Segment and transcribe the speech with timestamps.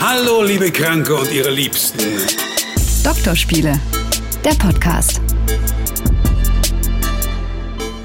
[0.00, 1.98] Hallo, liebe Kranke und ihre Liebsten.
[3.02, 3.80] Doktorspiele,
[4.44, 5.20] der Podcast.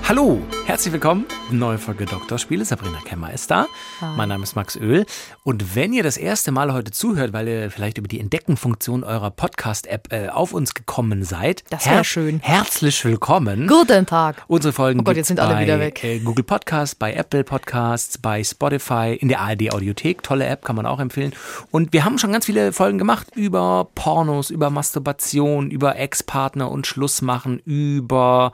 [0.08, 1.26] Hallo, herzlich willkommen.
[1.52, 2.66] Neue Folge Doktorspiele.
[2.66, 3.68] Sabrina Kemmer ist da.
[4.16, 5.06] Mein Name ist Max Öl.
[5.44, 9.30] Und wenn ihr das erste Mal heute zuhört, weil ihr vielleicht über die Entdeckenfunktion eurer
[9.30, 12.40] Podcast-App äh, auf uns gekommen seid, Das wär schön.
[12.42, 13.68] Herzlich willkommen.
[13.68, 14.44] Guten Tag.
[14.48, 16.04] Unsere Folgen Oh Gott, jetzt sind alle bei, wieder weg.
[16.04, 20.24] Äh, Google Podcasts, bei Apple Podcasts, bei Spotify, in der ARD Audiothek.
[20.24, 21.34] Tolle App, kann man auch empfehlen.
[21.70, 26.88] Und wir haben schon ganz viele Folgen gemacht über Pornos, über Masturbation, über Ex-Partner und
[26.88, 28.54] Schluss machen, über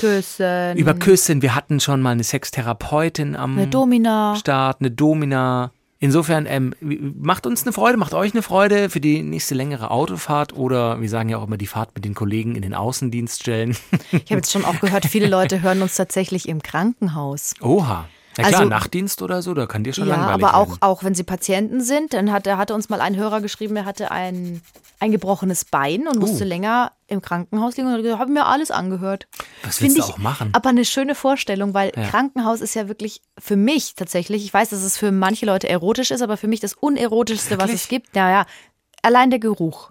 [0.00, 0.76] Küssen.
[0.76, 1.40] über Küssen.
[1.42, 4.36] Wir hatten schon mal eine Sextherapeutin am Eine Domina.
[4.36, 5.72] Start, eine Domina.
[5.98, 10.52] Insofern ähm, macht uns eine Freude, macht euch eine Freude für die nächste längere Autofahrt
[10.52, 13.76] oder wir sagen ja auch immer die Fahrt mit den Kollegen in den Außendienst stellen.
[14.12, 17.54] Ich habe jetzt schon auch gehört, viele Leute hören uns tatsächlich im Krankenhaus.
[17.60, 18.06] Oha.
[18.38, 20.82] Na klar, Also- Nachtdienst oder so, da kann dir schon Ja, langweilig aber auch, werden.
[20.82, 23.84] auch wenn sie Patienten sind, dann hat, er hatte uns mal ein Hörer geschrieben, er
[23.86, 24.60] hatte ein,
[25.00, 26.48] ein gebrochenes Bein und musste Uh.
[26.48, 29.26] länger im Krankenhaus liegen und gesagt, haben mir alles angehört.
[29.62, 30.50] Was Find willst du ich auch machen?
[30.52, 32.08] Aber eine schöne Vorstellung, weil Ja.
[32.08, 36.10] Krankenhaus ist ja wirklich für mich tatsächlich, ich weiß, dass es für manche Leute erotisch
[36.10, 37.82] ist, aber für mich das unerotischste, was Wirklich?
[37.82, 38.16] es gibt.
[38.16, 38.46] Ja, ja,
[39.02, 39.90] allein der Geruch.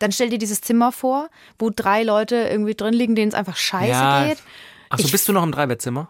[0.00, 1.28] Dann stell dir dieses Zimmer vor,
[1.58, 4.24] wo drei Leute irgendwie drin liegen, denen es einfach scheiße ja.
[4.26, 4.38] geht.
[4.88, 6.08] Achso, bist du noch im Dreibettzimmer?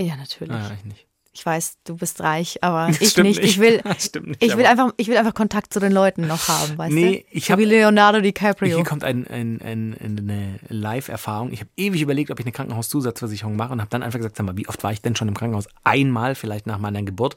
[0.00, 0.54] Ja, natürlich.
[0.54, 1.06] Ah, ich nicht.
[1.34, 3.38] Ich weiß, du bist reich, aber Das ich nicht.
[3.40, 3.42] nicht.
[3.42, 6.76] Ich will, nicht, ich will einfach, ich will einfach Kontakt zu den Leuten noch haben,
[6.76, 7.36] weißt Nee, du?
[7.38, 8.76] ich so hab- wie Leonardo DiCaprio.
[8.76, 11.50] Hier kommt ein, ein, ein, eine Live-Erfahrung.
[11.52, 14.44] Ich habe ewig überlegt, ob ich eine Krankenhauszusatzversicherung mache und habe dann einfach gesagt, sag
[14.44, 15.68] mal, wie oft war ich denn schon im Krankenhaus?
[15.84, 17.36] Einmal, vielleicht nach meiner Geburt.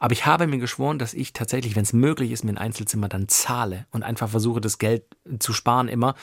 [0.00, 3.08] Aber ich habe mir geschworen, dass ich tatsächlich, wenn es möglich ist, mir ein Einzelzimmer
[3.08, 5.02] dann zahle und einfach versuche, das Geld
[5.38, 6.14] zu sparen immer.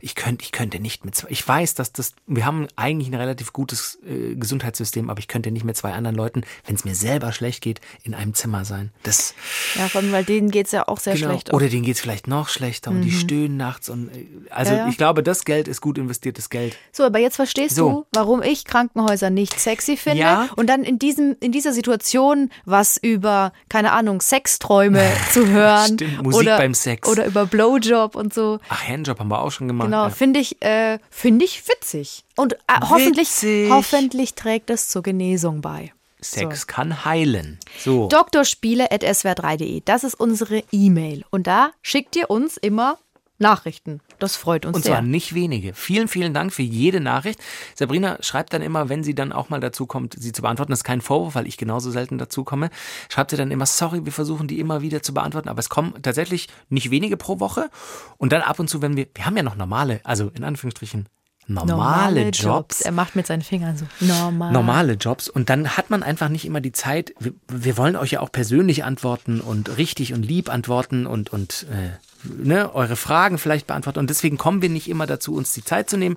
[0.00, 1.28] Ich könnte, ich könnte nicht mit zwei.
[1.30, 5.50] Ich weiß, dass das, wir haben eigentlich ein relativ gutes äh, Gesundheitssystem, aber ich könnte
[5.50, 8.90] nicht mit zwei anderen Leuten, wenn es mir selber schlecht geht, in einem Zimmer sein.
[9.02, 9.34] Das,
[9.76, 11.28] ja, vor allem, weil denen geht's ja auch sehr Genau.
[11.30, 11.52] schlecht.
[11.52, 13.88] Oder denen geht es vielleicht noch schlechter und die stöhnen nachts.
[13.88, 14.88] Und, äh, also Ja, ja.
[14.88, 16.76] ich glaube, das Geld ist gut investiertes Geld.
[16.92, 17.90] So, aber jetzt verstehst So.
[17.90, 20.20] du, warum ich Krankenhäuser nicht sexy finde.
[20.20, 20.48] Ja.
[20.56, 25.94] Und dann in diesem, in dieser Situation was über, keine Ahnung, Sexträume zu hören.
[25.94, 27.08] Stimmt, Musik oder, beim Sex.
[27.08, 28.60] Oder über Blowjob und so.
[28.68, 29.86] Ach, Handjob haben wir auch schon gemacht.
[29.86, 32.24] Genau, finde ich, äh, finde ich witzig.
[32.36, 32.56] Und äh,
[32.88, 33.70] hoffentlich, Witzig.
[33.70, 35.92] hoffentlich trägt es zur Genesung bei.
[36.22, 37.58] Sex kann heilen.
[37.78, 38.08] So.
[38.08, 41.24] Doktorspiele.swr3.de, das ist unsere E-Mail.
[41.30, 42.98] Und da schickt ihr uns immer
[43.42, 44.00] Nachrichten.
[44.18, 44.92] Das freut uns Und sehr.
[44.94, 45.74] zwar nicht wenige.
[45.74, 47.40] Vielen, vielen Dank für jede Nachricht.
[47.74, 50.70] Sabrina schreibt dann immer, wenn sie dann auch mal dazu kommt, sie zu beantworten.
[50.72, 52.70] Das ist kein Vorwurf, weil ich genauso selten dazu komme.
[53.08, 55.48] Schreibt sie dann immer, sorry, wir versuchen die immer wieder zu beantworten.
[55.48, 57.68] Aber es kommen tatsächlich nicht wenige pro Woche.
[58.16, 61.08] Und dann ab und zu, wenn wir, wir haben ja noch normale, also in Anführungsstrichen,
[61.46, 62.80] normale, Jobs.
[62.82, 63.86] Er macht mit seinen Fingern so.
[64.00, 64.52] Normal.
[64.52, 67.14] normale Jobs und dann hat man einfach nicht immer die Zeit.
[67.18, 71.66] Wir, wir wollen euch ja auch persönlich antworten und richtig und lieb antworten und, und
[71.70, 71.90] äh,
[72.24, 75.90] ne, eure Fragen vielleicht beantworten und deswegen kommen wir nicht immer dazu, uns die Zeit
[75.90, 76.16] zu nehmen.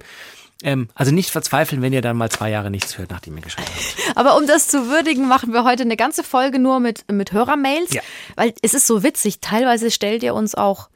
[0.64, 3.68] Ähm, also nicht verzweifeln, wenn ihr dann mal zwei Jahre nichts hört, nachdem ihr geschrieben
[3.68, 4.16] habt.
[4.18, 7.94] Aber um das zu würdigen, machen wir heute eine ganze Folge nur mit, mit Hörermails.
[7.94, 8.02] Ja.
[8.36, 9.42] Weil es ist so witzig.
[9.42, 10.90] Teilweise stellt ihr uns auch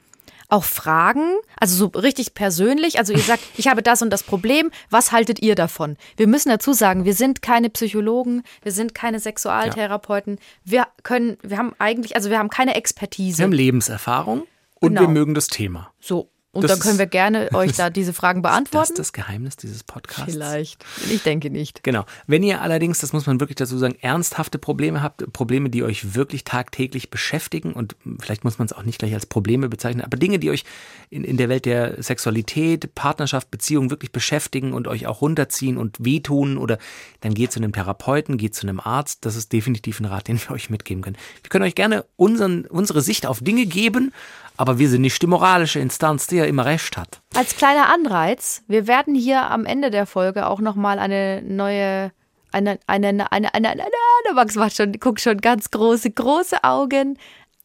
[0.50, 2.98] auch Fragen, also so richtig persönlich.
[2.98, 5.96] Also ihr sagt, ich habe das und das Problem, was haltet ihr davon?
[6.18, 10.40] Wir müssen dazu sagen, wir sind keine Psychologen, wir sind keine Sexualtherapeuten.
[10.64, 13.38] Wir können, wir haben eigentlich, also wir haben keine Expertise.
[13.40, 14.44] Wir haben Lebenserfahrung
[14.80, 15.02] und Genau.
[15.02, 15.92] wir mögen das Thema.
[16.00, 16.30] so.
[16.52, 18.94] Und Das dann können wir gerne euch da diese Fragen Das beantworten.
[18.94, 20.34] ist das Geheimnis dieses Podcasts.
[20.34, 20.84] Vielleicht.
[21.12, 21.84] Ich denke nicht.
[21.84, 22.06] Genau.
[22.26, 26.16] Wenn ihr allerdings, das muss man wirklich dazu sagen, ernsthafte Probleme habt, Probleme, die euch
[26.16, 30.18] wirklich tagtäglich beschäftigen und vielleicht muss man es auch nicht gleich als Probleme bezeichnen, aber
[30.18, 30.64] Dinge, die euch
[31.12, 35.98] in, in der Welt der Sexualität, Partnerschaft, Beziehung wirklich beschäftigen und euch auch runterziehen und
[36.04, 36.80] wehtun oder
[37.22, 39.26] dann geht zu einem Therapeuten, geht zu einem Arzt.
[39.26, 41.18] Das ist definitiv ein Rat, den wir euch mitgeben können.
[41.44, 44.12] Wir können euch gerne unseren, unsere Sicht auf Dinge geben,
[44.60, 47.22] aber wir sind nicht die moralische Instanz, die ja immer recht hat.
[47.34, 52.12] Als kleiner Anreiz, wir werden hier am Ende der Folge auch nochmal eine neue,
[52.52, 56.62] eine, eine, eine, eine, eine, eine, eine Max macht schon, guckt schon ganz große, große
[56.66, 57.18] Augen.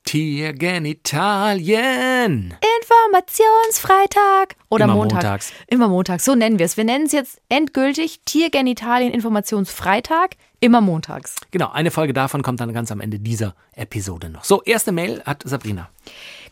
[0.04, 2.54] Tiergenitalien.
[2.80, 5.16] Informationsfreitag oder Immer Montag.
[5.16, 5.52] montags.
[5.66, 6.76] Immer montags, so nennen wir es.
[6.76, 11.34] Wir nennen es jetzt endgültig Tiergenitalien Informationsfreitag, immer montags.
[11.50, 14.44] Genau, eine Folge davon kommt dann ganz am Ende dieser Episode noch.
[14.44, 15.90] So, erste Mail hat Sabrina.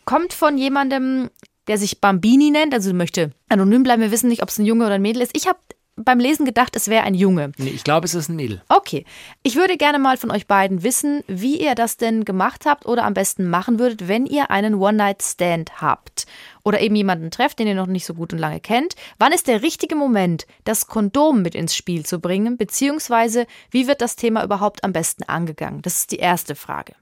[0.05, 1.29] Kommt von jemandem,
[1.67, 4.01] der sich Bambini nennt, also möchte anonym bleiben.
[4.01, 5.35] Wir wissen nicht, ob es ein Junge oder ein Mädel ist.
[5.35, 5.59] Ich habe
[5.95, 7.51] beim Lesen gedacht, es wäre ein Junge.
[7.57, 8.61] Nee, ich glaube, es ist ein Mädel.
[8.67, 9.05] Okay.
[9.43, 13.03] Ich würde gerne mal von euch beiden wissen, wie ihr das denn gemacht habt oder
[13.03, 16.25] am besten machen würdet, wenn ihr einen One-Night-Stand habt.
[16.63, 18.95] Oder eben jemanden trefft, den ihr noch nicht so gut und lange kennt.
[19.19, 22.57] Wann ist der richtige Moment, das Kondom mit ins Spiel zu bringen?
[22.57, 25.81] Beziehungsweise, wie wird das Thema überhaupt am besten angegangen?
[25.81, 26.95] Das ist die erste Frage.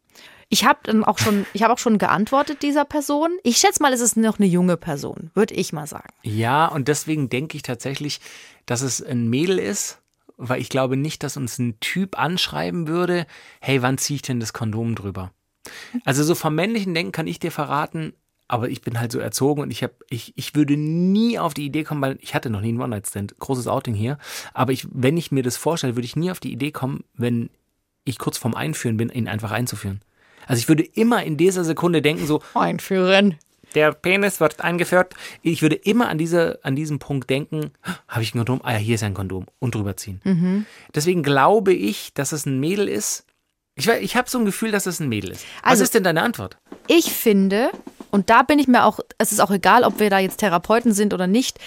[0.53, 3.31] Ich habe dann auch schon, ich habe auch schon geantwortet dieser Person.
[3.41, 6.09] Ich schätze mal, es ist noch eine junge Person, würde ich mal sagen.
[6.23, 8.19] Ja, und deswegen denke ich tatsächlich,
[8.65, 9.99] dass es ein Mädel ist,
[10.35, 13.27] weil ich glaube nicht, dass uns ein Typ anschreiben würde,
[13.61, 15.31] hey, wann ziehe ich denn das Kondom drüber?
[16.03, 18.11] Also so vom männlichen Denken kann ich dir verraten,
[18.49, 21.65] aber ich bin halt so erzogen und ich habe, ich, ich würde nie auf die
[21.65, 24.17] Idee kommen, weil ich hatte noch nie einen One-Night-Stand, großes Outing hier,
[24.53, 27.49] aber ich, wenn ich mir das vorstelle, würde ich nie auf die Idee kommen, wenn
[28.03, 30.01] ich kurz vorm Einführen bin, ihn einfach einzuführen.
[30.47, 33.35] Also ich würde immer in dieser Sekunde denken so, Einführen.
[33.75, 35.13] der Penis wird eingeführt.
[35.41, 37.71] Ich würde immer an, diese, an diesem Punkt denken,
[38.07, 38.61] habe ich ein Kondom?
[38.63, 39.45] Ah ja, hier ist ein Kondom.
[39.59, 40.65] Und drüber ziehen.
[40.93, 43.25] Deswegen glaube ich, dass es ein Mädel ist.
[43.75, 45.45] Ich, ich habe so ein Gefühl, dass es ein Mädel ist.
[45.63, 46.57] Was Also- ist denn deine Antwort?
[46.87, 47.69] Ich finde,
[48.09, 50.91] und da bin ich mir auch, es ist auch egal, ob wir da jetzt Therapeuten
[50.93, 51.57] sind oder nicht,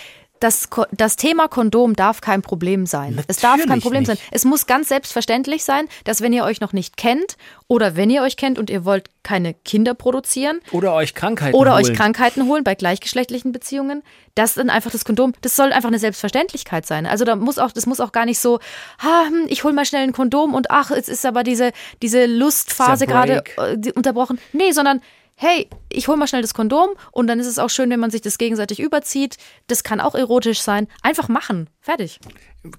[0.40, 3.22] das, das Thema Kondom darf kein Problem sein.
[3.28, 4.08] es darf kein Natürlich Problem nicht.
[4.08, 4.18] sein.
[4.30, 7.36] Es muss ganz selbstverständlich sein, dass wenn ihr euch noch nicht kennt
[7.66, 11.74] oder wenn ihr euch kennt und ihr wollt keine Kinder produzieren Oder euch Krankheiten oder
[11.74, 11.84] holen.
[11.86, 14.02] euch Krankheiten holen bei gleichgeschlechtlichen Beziehungen,
[14.34, 17.06] das dann einfach das Kondom, das soll einfach eine Selbstverständlichkeit sein.
[17.06, 18.58] Also da muss auch, das muss auch gar nicht so,
[18.98, 21.72] ah, ich hol mal schnell ein Kondom und ach, jetzt ist aber diese,
[22.02, 24.38] diese Lustphase gerade äh, unterbrochen.
[24.52, 25.00] Nee, sondern
[25.36, 28.10] hey, ich hol mal schnell das Kondom und dann ist es auch schön, wenn man
[28.10, 29.36] sich das gegenseitig überzieht.
[29.66, 30.86] Das kann auch erotisch sein.
[31.02, 31.68] Einfach machen.
[31.80, 32.20] Fertig.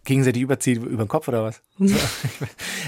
[0.03, 1.61] Gegenseitig überziehen über den Kopf oder was?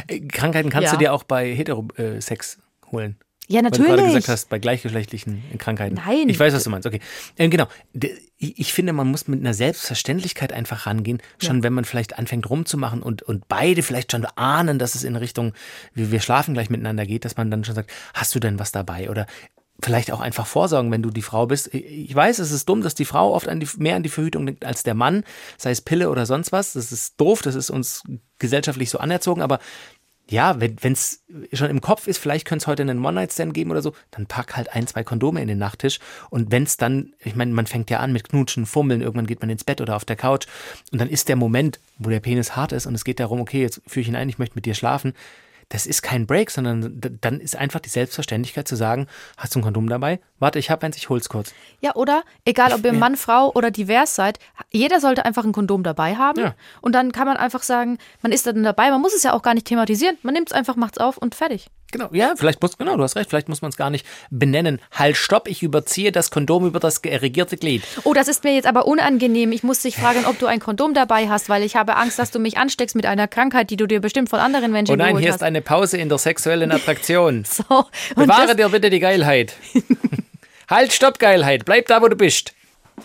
[0.08, 0.92] Äh, Krankheiten kannst Ja.
[0.94, 2.60] du dir auch bei Heterosex
[2.92, 3.18] holen.
[3.50, 4.16] Ja, Weil du gerade natürlich.
[4.16, 5.96] gesagt hast, bei gleichgeschlechtlichen Krankheiten.
[5.96, 6.28] Nein.
[6.28, 6.86] Ich weiß, was du meinst.
[6.86, 7.00] Okay.
[7.38, 7.68] Ähm, genau.
[8.38, 11.22] Ich finde, man muss mit einer Selbstverständlichkeit einfach rangehen.
[11.42, 15.16] Schon wenn man vielleicht anfängt rumzumachen und, und beide vielleicht schon ahnen, dass es in
[15.16, 15.54] Richtung,
[15.94, 18.74] wir, wir schlafen gleich miteinander geht, dass man dann schon sagt, hast du denn was
[18.74, 19.10] dabei?
[19.10, 19.28] Oder
[19.82, 21.74] vielleicht auch einfach vorsorgen, wenn du die Frau bist.
[21.74, 24.46] Ich weiß, es ist dumm, dass die Frau oft an die, mehr an die Verhütung
[24.46, 25.24] denkt als der Mann,
[25.58, 26.74] sei es Pille oder sonst was.
[26.74, 28.04] Das ist doof, das ist uns
[28.40, 29.60] gesellschaftlich so anerzogen, aber
[30.30, 33.82] ja, wenn es schon im Kopf ist, vielleicht könnte es heute einen One-Night-Stand geben oder
[33.82, 36.00] so, dann pack halt ein, zwei Kondome in den Nachttisch.
[36.30, 39.40] Und wenn es dann, ich meine, man fängt ja an mit Knutschen, Fummeln, irgendwann geht
[39.40, 40.48] man ins Bett oder auf der Couch
[40.92, 43.62] und dann ist der Moment, wo der Penis hart ist und es geht darum, okay,
[43.62, 45.14] jetzt führe ich ihn ein, ich möchte mit dir schlafen.
[45.69, 49.64] Das ist kein Break, sondern dann ist einfach die Selbstverständlichkeit zu sagen, hast du ein
[49.64, 50.22] Kondom dabei?
[50.40, 51.54] Warte, ich habe eins, ich hol's kurz.
[51.81, 54.40] Ja, oder egal ob ihr Mann, Frau oder divers seid,
[54.72, 56.40] jeder sollte einfach ein Kondom dabei haben.
[56.40, 56.56] Ja.
[56.81, 59.42] Und dann kann man einfach sagen, man ist dann dabei, man muss es ja auch
[59.42, 60.18] gar nicht thematisieren.
[60.22, 61.68] Man nimmt es einfach, macht's auf und fertig.
[61.92, 64.81] Genau, ja, vielleicht muss, genau, du hast recht, vielleicht muss man es gar nicht benennen.
[64.92, 67.81] Halt, stopp, ich überziehe das Kondom über das ge- regierte Glied.
[68.04, 69.54] Oh, das ist mir jetzt aber unangenehm.
[69.54, 72.30] Ich muss dich fragen, ob du ein Kondom dabei hast, weil ich habe Angst, dass
[72.31, 75.18] du mich ansteckst mit einer Krankheit, die du dir bestimmt von anderen Menschen Oh nein,
[75.18, 75.38] hier hast.
[75.38, 77.45] ist eine Pause in der sexuellen Attraktion.
[77.50, 79.54] so, und Bewahre dir bitte die Geilheit.
[80.69, 81.63] halt, stopp, Geilheit.
[81.66, 82.54] Bleib da, wo du bist.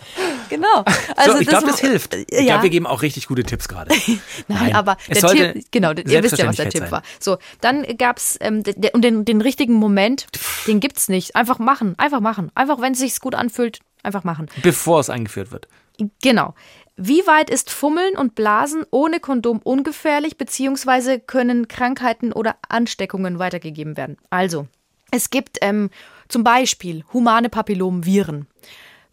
[0.49, 0.83] genau.
[1.15, 2.13] Also so, ich glaube, das hilft.
[2.15, 2.43] Ich Ja.
[2.43, 3.93] glaube, wir geben auch richtig gute Tipps gerade.
[4.47, 6.91] Nein, aber es der Tipp, genau, ihr wisst ja, was der Tipp sein.
[6.91, 7.03] war.
[7.19, 10.27] So, dann gab's ähm, de- und den, den richtigen Moment,
[10.67, 11.35] den gibt's nicht.
[11.35, 12.51] Einfach machen, einfach machen.
[12.55, 14.47] Einfach, wenn es sich gut anfühlt, einfach machen.
[14.61, 15.67] Bevor es eingeführt wird.
[16.21, 16.55] Genau.
[16.95, 23.97] Wie weit ist Fummeln und Blasen ohne Kondom ungefährlich, beziehungsweise können Krankheiten oder Ansteckungen weitergegeben
[23.97, 24.17] werden?
[24.29, 24.67] Also,
[25.09, 25.89] es gibt ähm,
[26.27, 28.47] zum Beispiel humane Papillomviren.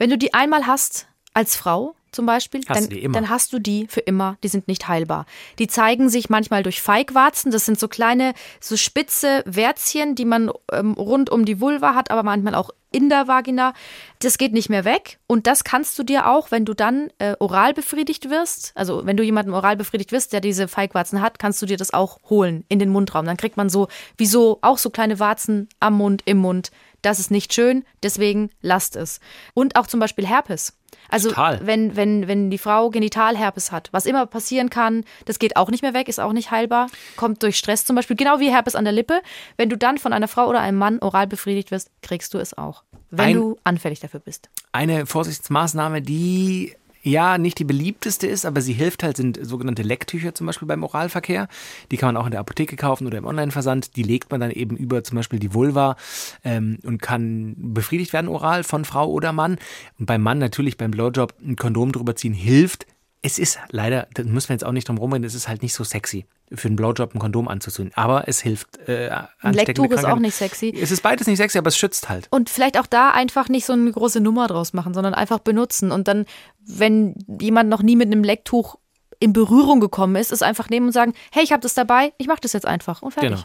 [0.00, 3.86] Wenn du die einmal hast, als Frau zum Beispiel, Hast dann, dann hast du die
[3.86, 4.36] für immer.
[4.42, 5.26] Die sind nicht heilbar.
[5.58, 7.52] Die zeigen sich manchmal durch Feigwarzen.
[7.52, 12.10] Das sind so kleine, so spitze Wärzchen, die man ähm, rund um die Vulva hat,
[12.10, 13.74] aber manchmal auch in der Vagina.
[14.20, 15.18] Das geht nicht mehr weg.
[15.26, 19.16] Und das kannst du dir auch, wenn du dann äh, oral befriedigt wirst, also wenn
[19.16, 22.64] du jemanden oral befriedigt wirst, der diese Feigwarzen hat, kannst du dir das auch holen
[22.68, 23.26] in den Mundraum.
[23.26, 26.70] Dann kriegt man so, wie so, auch so kleine Warzen am Mund, im Mund.
[27.02, 29.20] Das ist nicht schön, deswegen lasst es.
[29.54, 30.74] Und auch zum Beispiel Herpes.
[31.08, 31.64] Also Total.
[31.66, 35.82] wenn, wenn, wenn die Frau Genitalherpes hat, was immer passieren kann, das geht auch nicht
[35.82, 38.84] mehr weg, ist auch nicht heilbar, kommt durch Stress zum Beispiel, genau wie Herpes an
[38.84, 39.22] der Lippe.
[39.56, 42.56] Wenn du dann von einer Frau oder einem Mann oral befriedigt wirst, kriegst du es
[42.56, 44.50] auch, wenn Ein- du anfällig dafür bist.
[44.72, 50.34] Eine Vorsichtsmaßnahme, die ja nicht die beliebteste ist, aber sie hilft halt, sind sogenannte Lecktücher
[50.34, 51.48] zum Beispiel beim Oralverkehr.
[51.90, 53.96] Die kann man auch in der Apotheke kaufen oder im Online-Versand.
[53.96, 55.96] Die legt man dann eben über zum Beispiel die Vulva
[56.44, 59.58] ähm, und kann befriedigt werden oral von Frau oder Mann.
[59.98, 62.86] Und beim Mann natürlich beim Blowjob ein Kondom drüber ziehen hilft.
[63.22, 65.74] Es ist leider, da müssen wir jetzt auch nicht drum rumreden, es ist halt nicht
[65.74, 67.92] so sexy, für einen Blowjob ein Kondom anzuziehen.
[67.94, 68.78] Aber es hilft.
[68.88, 70.74] Äh, Ein Lecktuch ist auch nicht sexy.
[70.76, 72.26] Es ist beides nicht sexy, aber es schützt halt.
[72.30, 75.92] Und vielleicht auch da einfach nicht so eine große Nummer draus machen, sondern einfach benutzen.
[75.92, 76.26] Und dann,
[76.64, 78.76] wenn jemand noch nie mit einem Lecktuch
[79.20, 82.26] in Berührung gekommen ist, es einfach nehmen und sagen, hey, ich habe das dabei, ich
[82.26, 83.30] mache das jetzt einfach und fertig.
[83.30, 83.42] Genau.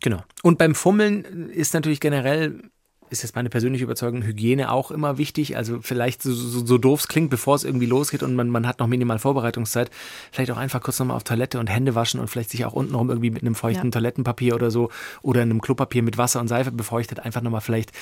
[0.00, 0.22] Genau.
[0.42, 2.70] Und beim Fummeln ist natürlich generell,
[3.12, 5.56] ist jetzt meine persönliche Überzeugung, Hygiene auch immer wichtig.
[5.56, 8.66] Also vielleicht so, so, so doof es klingt, bevor es irgendwie losgeht und man, man
[8.66, 9.90] hat noch minimal Vorbereitungszeit,
[10.30, 13.10] vielleicht auch einfach kurz nochmal auf Toilette und Hände waschen und vielleicht sich auch untenrum
[13.10, 13.90] irgendwie mit einem feuchten Ja.
[13.90, 14.90] Toilettenpapier oder so
[15.22, 17.92] oder einem Klopapier mit Wasser und Seife befeuchtet, einfach nochmal vielleicht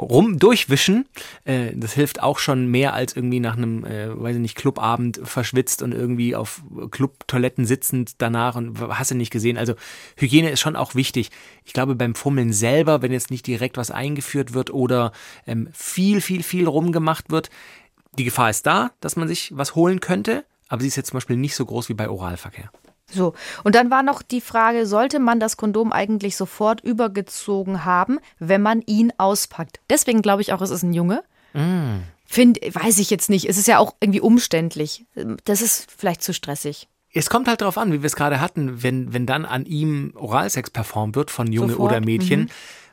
[0.00, 1.06] rum durchwischen.
[1.44, 5.20] Äh, das hilft auch schon mehr als irgendwie nach einem, äh, weiß ich nicht, Clubabend
[5.22, 9.58] verschwitzt und irgendwie auf Clubtoiletten sitzend danach und hast du nicht gesehen.
[9.58, 9.74] Also
[10.16, 11.30] Hygiene ist schon auch wichtig.
[11.64, 15.12] Ich glaube beim Fummeln selber, wenn jetzt nicht direkt was eingeführt wird oder
[15.46, 17.50] ähm, viel, viel, viel rumgemacht wird,
[18.18, 21.16] die Gefahr ist da, dass man sich was holen könnte, aber sie ist jetzt zum
[21.16, 22.70] Beispiel nicht so groß wie bei Oralverkehr.
[23.10, 28.20] So, und dann war noch die Frage, sollte man das Kondom eigentlich sofort übergezogen haben,
[28.38, 29.80] wenn man ihn auspackt?
[29.90, 31.22] Deswegen glaube ich auch, es ist ein Junge.
[32.26, 33.48] Find, weiß ich jetzt nicht.
[33.48, 35.04] Es ist ja auch irgendwie umständlich.
[35.44, 36.88] Das ist vielleicht zu stressig.
[37.12, 40.12] Es kommt halt darauf an, wie wir es gerade hatten, wenn, wenn dann an ihm
[40.14, 42.50] Oralsex performt wird von Junge Sofort, oder Mädchen,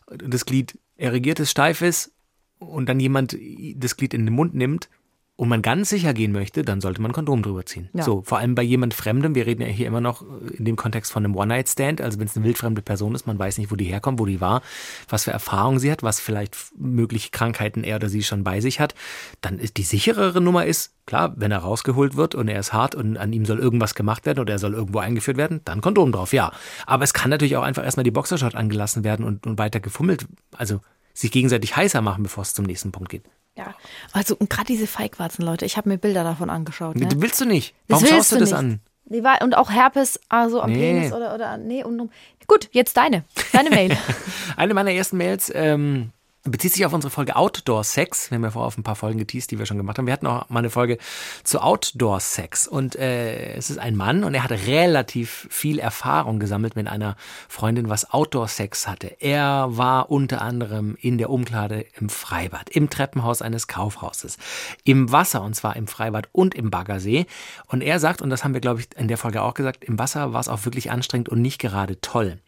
[0.08, 2.12] und das Glied erregiert ist, steif ist
[2.58, 3.38] und dann jemand
[3.76, 4.90] das Glied in den Mund nimmt
[5.38, 7.90] und man ganz sicher gehen möchte, dann sollte man Kondom drüber ziehen.
[7.94, 8.04] Ja.
[8.04, 11.12] So, vor allem bei jemand Fremdem, wir reden ja hier immer noch in dem Kontext
[11.12, 13.86] von einem One-Night-Stand, also wenn es eine wildfremde Person ist, man weiß nicht, wo die
[13.86, 14.64] herkommt, wo die war,
[15.08, 18.80] was für Erfahrungen sie hat, was vielleicht mögliche Krankheiten er oder sie schon bei sich
[18.80, 18.96] hat,
[19.42, 22.96] dann ist die sicherere Nummer ist, klar, wenn er rausgeholt wird und er ist hart
[22.96, 26.12] und an ihm soll irgendwas gemacht werden oder er soll irgendwo eingeführt werden, dann Kondom
[26.12, 26.52] drauf, ja.
[26.88, 30.26] Aber es kann natürlich auch einfach erstmal die Boxershot angelassen werden und, und weiter gefummelt,
[30.56, 30.82] also
[31.20, 33.24] sich gegenseitig heißer machen, bevor es zum nächsten Punkt geht.
[33.56, 33.74] Ja.
[34.14, 36.96] Also, und gerade diese Feigwarzen, Leute, ich habe mir Bilder davon angeschaut.
[36.96, 37.08] Ne?
[37.08, 37.74] Du willst du nicht.
[37.88, 38.60] Das Warum willst schaust du das nicht.
[38.60, 38.80] an?
[39.24, 40.94] War, und auch Herpes, also am Nee.
[40.94, 42.12] Penis oder, oder nee, und
[42.48, 43.26] Gut, jetzt deine.
[43.52, 43.98] Deine Mail.
[44.58, 46.12] Eine meiner ersten Mails ähm,
[46.50, 48.32] bezieht sich auf unsere Folge Outdoor Sex.
[48.32, 50.06] Wir haben ja vorher auf ein paar Folgen geteased, die wir schon gemacht haben.
[50.06, 50.98] Wir hatten auch mal eine Folge
[51.44, 52.68] zu Outdoor Sex.
[52.68, 57.16] Und äh, es ist ein Mann und er hat relativ viel Erfahrung gesammelt mit einer
[57.50, 59.18] Freundin, was Outdoor Sex hatte.
[59.20, 64.38] Er war unter anderem in der Umkleide im Freibad, im Treppenhaus eines Kaufhauses,
[64.84, 67.26] im Wasser und zwar im Freibad und im Baggersee.
[67.68, 70.00] Und er sagt, und das haben wir, glaube ich, in der Folge auch gesagt, im
[70.00, 72.40] Wasser war es auch wirklich anstrengend und nicht gerade toll.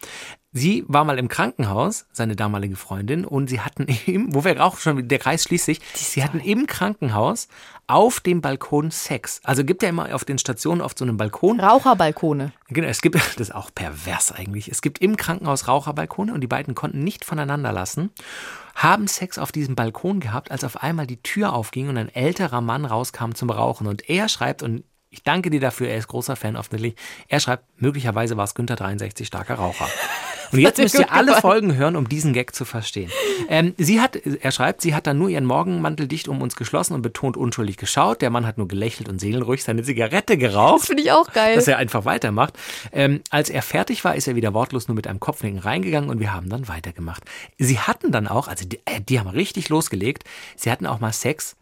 [0.52, 4.80] Sie war mal im Krankenhaus, seine damalige Freundin, und sie hatten im, wo wir auch
[4.80, 7.48] schon, der Kreis schließt sich, sie hatten im Krankenhaus
[7.86, 9.42] auf dem Balkon Sex.
[9.44, 11.60] Also gibt ja immer auf den Stationen oft so einen Balkon.
[11.60, 12.52] Raucherbalkone.
[12.70, 14.70] Genau, es gibt, das ist auch pervers eigentlich.
[14.70, 18.10] Es gibt im Krankenhaus Raucherbalkone und die beiden konnten nicht voneinander lassen,
[18.74, 22.62] haben Sex auf diesem Balkon gehabt, als auf einmal die Tür aufging und ein älterer
[22.62, 23.86] Mann rauskam zum Rauchen.
[23.86, 26.96] Und er schreibt, und ich danke dir dafür, er ist großer Fan offensichtlich,
[27.28, 29.88] er schreibt, möglicherweise war es Günther 63 starker Raucher.
[30.52, 31.42] Und jetzt müsst ihr alle gefallen.
[31.42, 33.12] Folgen hören, um diesen Gag zu verstehen.
[33.48, 36.94] Ähm, sie hat, er schreibt, sie hat dann nur ihren Morgenmantel dicht um uns geschlossen
[36.94, 38.22] und betont unschuldig geschaut.
[38.22, 41.56] Der Mann hat nur gelächelt und seelenruhig seine Zigarette geraucht Das finde ich auch geil.
[41.56, 42.54] dass er einfach weitermacht.
[42.92, 46.20] Ähm, als er fertig war, ist er wieder wortlos nur mit einem Kopfnicken reingegangen und
[46.20, 47.24] wir haben dann weitergemacht.
[47.58, 50.24] Sie hatten dann auch, also die, äh, die haben richtig losgelegt,
[50.56, 51.56] sie hatten auch mal Sex.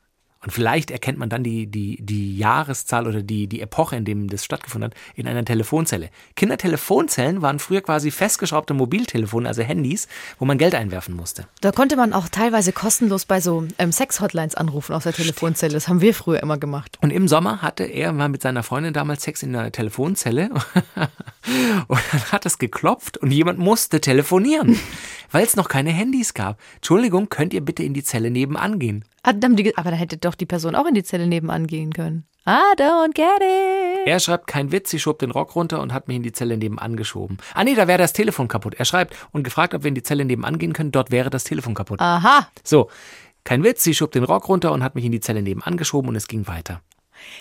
[0.43, 4.29] Und vielleicht erkennt man dann die, die, die Jahreszahl oder die, die Epoche, in dem
[4.29, 6.09] das stattgefunden hat, in einer Telefonzelle.
[6.35, 11.47] Kindertelefonzellen waren früher quasi festgeschraubte Mobiltelefone, also Handys, wo man Geld einwerfen musste.
[11.61, 15.73] Da konnte man auch teilweise kostenlos bei so ähm, Sex-Hotlines anrufen aus der Telefonzelle.
[15.73, 16.97] Das haben wir früher immer gemacht.
[17.01, 20.49] Und im Sommer hatte er mal mit seiner Freundin damals Sex in einer Telefonzelle.
[21.87, 24.79] und dann hat es geklopft und jemand musste telefonieren,
[25.31, 26.59] weil es noch keine Handys gab.
[26.75, 29.03] Entschuldigung, könnt ihr bitte in die Zelle nebenan gehen?
[29.27, 31.91] Hat, haben die, aber da hätte doch die Person auch in die Zelle nebenan gehen
[31.91, 32.25] können.
[32.47, 34.07] I don't get it.
[34.07, 36.55] Er schreibt, kein Witz, sie schob den Rock runter und hat mich in die Zelle
[36.55, 37.37] nebenan geschoben.
[37.53, 38.75] Ah nee, da wäre das Telefon kaputt.
[38.75, 41.43] Er schreibt und gefragt, ob wir in die Zelle nebenan gehen können, dort wäre das
[41.43, 41.99] Telefon kaputt.
[41.99, 42.47] Aha.
[42.63, 42.89] So,
[43.43, 46.07] kein Witz, sie schob den Rock runter und hat mich in die Zelle nebenan geschoben
[46.07, 46.81] und es ging weiter.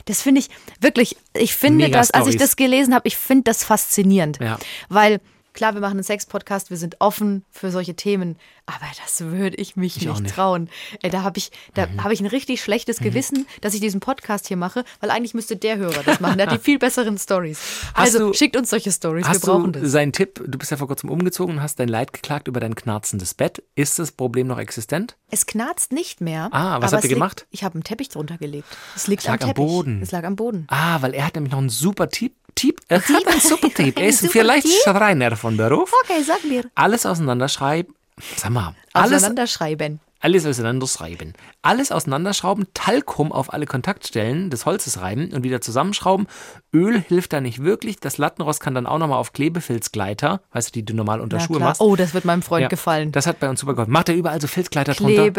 [0.07, 0.49] Das finde ich
[0.81, 4.41] wirklich, ich finde Mega das, als ich das gelesen habe, ich finde das faszinierend.
[4.41, 4.59] Ja.
[4.89, 5.21] Weil,
[5.57, 8.37] klar, wir machen einen Sex-Podcast, wir sind offen für solche Themen,
[8.67, 10.35] aber das würde ich mich Ich nicht, nicht.
[10.35, 10.69] trauen.
[11.03, 14.47] Ey, da habe ich, da habe ich ein richtig schlechtes Gewissen, dass ich diesen Podcast
[14.49, 16.39] hier mache, weil eigentlich müsste der Hörer das machen.
[16.39, 17.59] Der hat die viel besseren Stories.
[17.95, 19.91] Also du- schickt uns solche Stories, wir brauchen du das.
[19.91, 22.75] seinen Tipp, du bist ja vor kurzem umgezogen und hast dein Leid geklagt über dein
[22.77, 23.63] knarzendes Bett.
[23.75, 25.17] Ist das Problem noch existent?
[25.31, 26.49] Es knarzt nicht mehr.
[26.53, 27.41] Ah, was habt ihr gemacht?
[27.41, 28.69] Liegt, ich habe einen Teppich drunter gelegt.
[28.95, 29.55] Es liegt Es lag am am.
[29.55, 30.01] Boden.
[30.03, 30.67] Es lag am Boden.
[30.69, 32.35] Ah, weil er hat nämlich noch einen super Tipp.
[32.57, 32.81] Tipp.
[32.89, 33.97] Er hat einen super Tipp.
[34.01, 34.83] Er ist vielleicht Tipp?
[34.83, 35.93] Schreiner von Beruf.
[36.05, 36.65] Okay, sag mir.
[36.75, 37.95] Alles auseinanderschreiben.
[38.37, 40.01] Sag mal, alles, Auseinanderschreiben.
[40.21, 41.35] Alles auseinanderschreiben.
[41.63, 46.27] Alles auseinanderschrauben, Talkum auf alle Kontaktstellen des Holzes reiben und wieder zusammenschrauben.
[46.73, 48.01] Öl hilft da nicht wirklich.
[48.01, 51.43] Das Lattenrost kann dann auch nochmal auf Klebefilzgleiter, weißt du, die du normal unter Na
[51.45, 51.69] Schuhe klar.
[51.71, 51.81] machst.
[51.81, 53.13] Oh, das wird meinem Freund Ja, gefallen.
[53.13, 53.93] Das hat bei uns super geholfen.
[53.93, 55.31] Macht er überall so Filzgleiter drunter?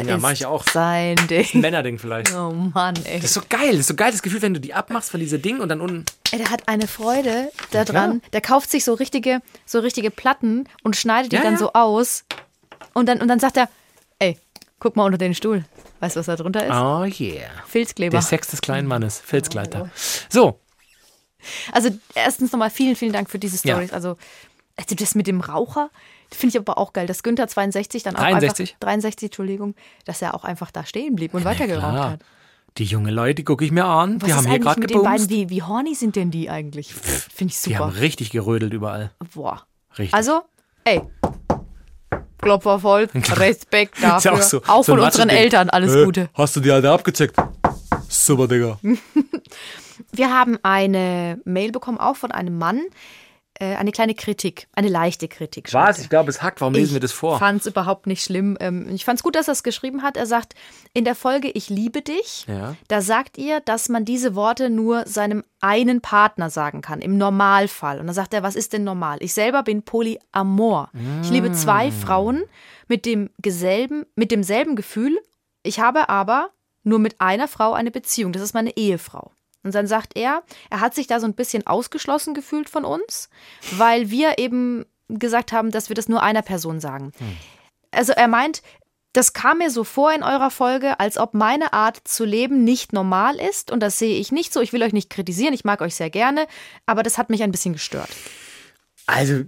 [0.00, 0.64] Dinger, ist mach ich auch.
[0.68, 1.46] sein Ein Ding.
[1.60, 2.34] Männerding vielleicht.
[2.34, 3.16] Oh Mann, ey.
[3.16, 3.70] Das ist so geil.
[3.72, 5.80] Das ist so geil, das Gefühl, wenn du die abmachst von dieser Ding und dann
[5.80, 6.04] unten.
[6.32, 6.38] ey.
[6.38, 8.22] Der hat eine Freude daran.
[8.32, 11.58] Der kauft sich so richtige, so richtige Platten und schneidet die Ja, dann ja.
[11.58, 12.24] so aus.
[12.94, 13.68] Und dann, und dann sagt er,
[14.18, 14.38] ey,
[14.78, 15.64] guck mal unter den Stuhl.
[16.00, 16.72] Weißt du, was da drunter ist?
[16.72, 17.48] Oh yeah.
[17.66, 18.10] Filzkleber.
[18.12, 19.90] Der Sex des kleinen Mannes, Filzgleiter.
[20.28, 20.60] So,
[21.72, 23.74] Also erstens nochmal vielen, vielen Dank für diese Ja.
[23.74, 23.92] Stories.
[23.92, 24.16] Also,
[24.76, 25.90] also das mit dem Raucher,
[26.30, 28.70] finde ich aber auch geil, dass Günther 62 dann auch 63?
[28.72, 29.74] einfach 63, Entschuldigung,
[30.04, 32.10] dass er auch einfach da stehen blieb und weitergeraucht klar.
[32.12, 32.20] hat.
[32.78, 34.20] die junge Leute gucke ich mir an.
[34.20, 35.30] Was die haben hier gerade gebumst.
[35.30, 36.92] Wie, wie horny sind denn die eigentlich?
[36.92, 38.00] Finde ich Die haben super.
[38.02, 39.10] richtig gerödelt überall.
[39.34, 39.64] Boah.
[39.96, 40.12] Richtig.
[40.14, 40.42] Also,
[40.84, 41.00] ey.
[42.44, 44.32] Klopfer voll, Respekt Ist ja dafür.
[44.34, 45.44] auch so- auch so von unseren Matscheding.
[45.44, 46.28] Eltern, alles Äh, Gute.
[46.34, 47.34] Hast du die alle abgecheckt?
[48.08, 48.78] Super, Digga.
[50.12, 52.80] Wir haben eine Mail bekommen, auch von einem Mann.
[53.60, 55.72] Äh, eine kleine Kritik, eine leichte Kritik.
[55.72, 56.00] Was?
[56.00, 56.60] Ich glaube, es hackt.
[56.60, 57.34] Warum lesen wir das vor?
[57.34, 58.56] Ich fand es überhaupt nicht schlimm.
[58.58, 60.16] Ähm, Ich fand es gut, dass er es geschrieben hat.
[60.16, 60.54] Er sagt,
[60.92, 62.74] in der Folge Ich liebe dich, Ja.
[62.88, 68.00] da sagt ihr, dass man diese Worte nur seinem einen Partner sagen kann, im Normalfall.
[68.00, 69.18] Und dann sagt er, was ist denn normal?
[69.20, 70.90] Ich selber bin polyamor.
[71.22, 72.42] Ich liebe zwei Frauen
[72.88, 75.16] mit, dem geselben, mit demselben Gefühl.
[75.62, 76.50] Ich habe aber
[76.82, 78.32] nur mit einer Frau eine Beziehung.
[78.32, 79.30] Das ist meine Ehefrau.
[79.64, 83.28] Und dann sagt er, er hat sich da so ein bisschen ausgeschlossen gefühlt von uns,
[83.72, 87.12] weil wir eben gesagt haben, dass wir das nur einer Person sagen.
[87.90, 88.62] Also er meint,
[89.14, 92.92] das kam mir so vor in eurer Folge, als ob meine Art zu leben nicht
[92.92, 93.70] normal ist.
[93.70, 94.60] Und das sehe ich nicht so.
[94.60, 96.46] Ich will euch nicht kritisieren, ich mag euch sehr gerne,
[96.84, 98.10] aber das hat mich ein bisschen gestört.
[99.06, 99.42] Also,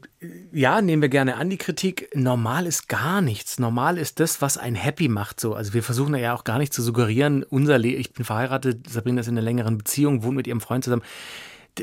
[0.53, 2.11] ja, nehmen wir gerne an die Kritik.
[2.15, 3.59] Normal ist gar nichts.
[3.59, 5.41] Normal ist das, was einen happy macht.
[5.41, 5.55] So.
[5.55, 9.21] Also wir versuchen ja auch gar nicht zu suggerieren, unser Leben, ich bin verheiratet, Sabrina
[9.21, 11.03] ist in einer längeren Beziehung, wohnt mit ihrem Freund zusammen.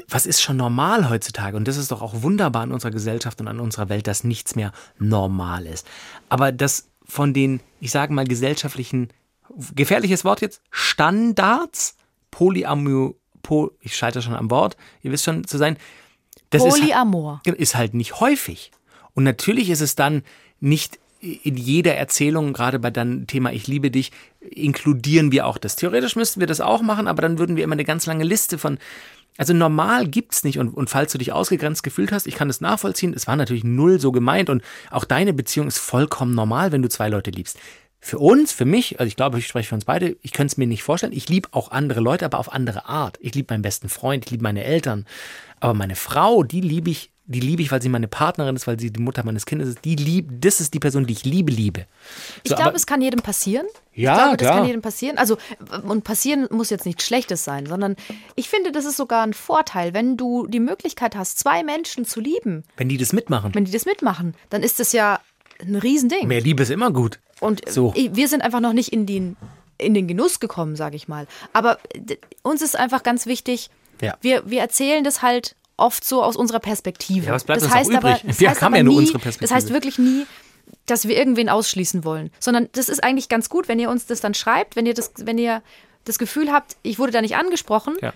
[0.07, 1.57] Was ist schon normal heutzutage?
[1.57, 4.55] Und das ist doch auch wunderbar an unserer Gesellschaft und an unserer Welt, dass nichts
[4.55, 5.87] mehr normal ist.
[6.29, 9.09] Aber das von den, ich sage mal, gesellschaftlichen,
[9.75, 11.95] gefährliches Wort jetzt, Standards,
[12.31, 13.13] Polyamor,
[13.43, 15.77] po, ich scheitere schon am Wort, ihr wisst schon zu sein,
[16.53, 17.41] das ist, Polyamor.
[17.45, 18.71] ist halt nicht häufig.
[19.13, 20.23] Und natürlich ist es dann
[20.59, 25.77] nicht in jeder Erzählung, gerade bei dann Thema Ich liebe dich, inkludieren wir auch das.
[25.77, 28.57] Theoretisch müssten wir das auch machen, aber dann würden wir immer eine ganz lange Liste
[28.57, 28.77] von.
[29.37, 30.59] Also normal gibt's nicht.
[30.59, 33.13] Und, und falls du dich ausgegrenzt gefühlt hast, ich kann das nachvollziehen.
[33.15, 36.89] Es war natürlich null so gemeint und auch deine Beziehung ist vollkommen normal, wenn du
[36.89, 37.57] zwei Leute liebst.
[38.05, 40.57] Für uns, für mich, also ich glaube, ich spreche für uns beide, ich könnte es
[40.57, 41.13] mir nicht vorstellen.
[41.13, 43.17] Ich liebe auch andere Leute, aber auf andere Art.
[43.21, 45.05] Ich liebe meinen besten Freund, ich liebe meine Eltern.
[45.61, 48.77] Aber meine Frau, die liebe ich, die liebe ich, weil sie meine Partnerin ist, weil
[48.77, 49.85] sie die Mutter meines Kindes ist.
[49.85, 51.85] Die lieb, das ist die Person, die ich liebe, liebe.
[52.43, 53.65] Ich So, glaube, es kann jedem passieren.
[53.93, 54.57] Ja, ich glaube, das klar.
[54.57, 55.17] kann jedem passieren.
[55.17, 55.37] Also,
[55.83, 57.95] und passieren muss jetzt nichts Schlechtes sein, sondern
[58.35, 62.19] ich finde, das ist sogar ein Vorteil, wenn du die Möglichkeit hast, zwei Menschen zu
[62.19, 63.55] lieben, Wenn die das mitmachen.
[63.55, 65.21] wenn die das mitmachen, dann ist das ja
[65.65, 66.27] ein Riesending.
[66.27, 67.19] Mehr Liebe ist immer gut.
[67.39, 67.93] Und So.
[67.95, 69.35] wir sind einfach noch nicht in den,
[69.77, 71.27] in den Genuss gekommen, sage ich mal.
[71.53, 71.77] Aber
[72.41, 73.69] uns ist einfach ganz wichtig,
[74.01, 74.17] Ja.
[74.21, 77.27] wir, wir erzählen das halt oft so aus unserer Perspektive.
[77.27, 78.23] Ja, was bleibt das uns auch heißt aber, übrig?
[78.27, 79.49] das Wir heißt haben ja nur nie, unsere Perspektive.
[79.49, 80.25] Das heißt wirklich nie,
[80.85, 84.21] dass wir irgendwen ausschließen wollen, sondern das ist eigentlich ganz gut, wenn ihr uns das
[84.21, 85.61] dann schreibt, wenn ihr das, wenn ihr
[86.05, 88.13] das Gefühl habt, ich wurde da nicht angesprochen, Ja.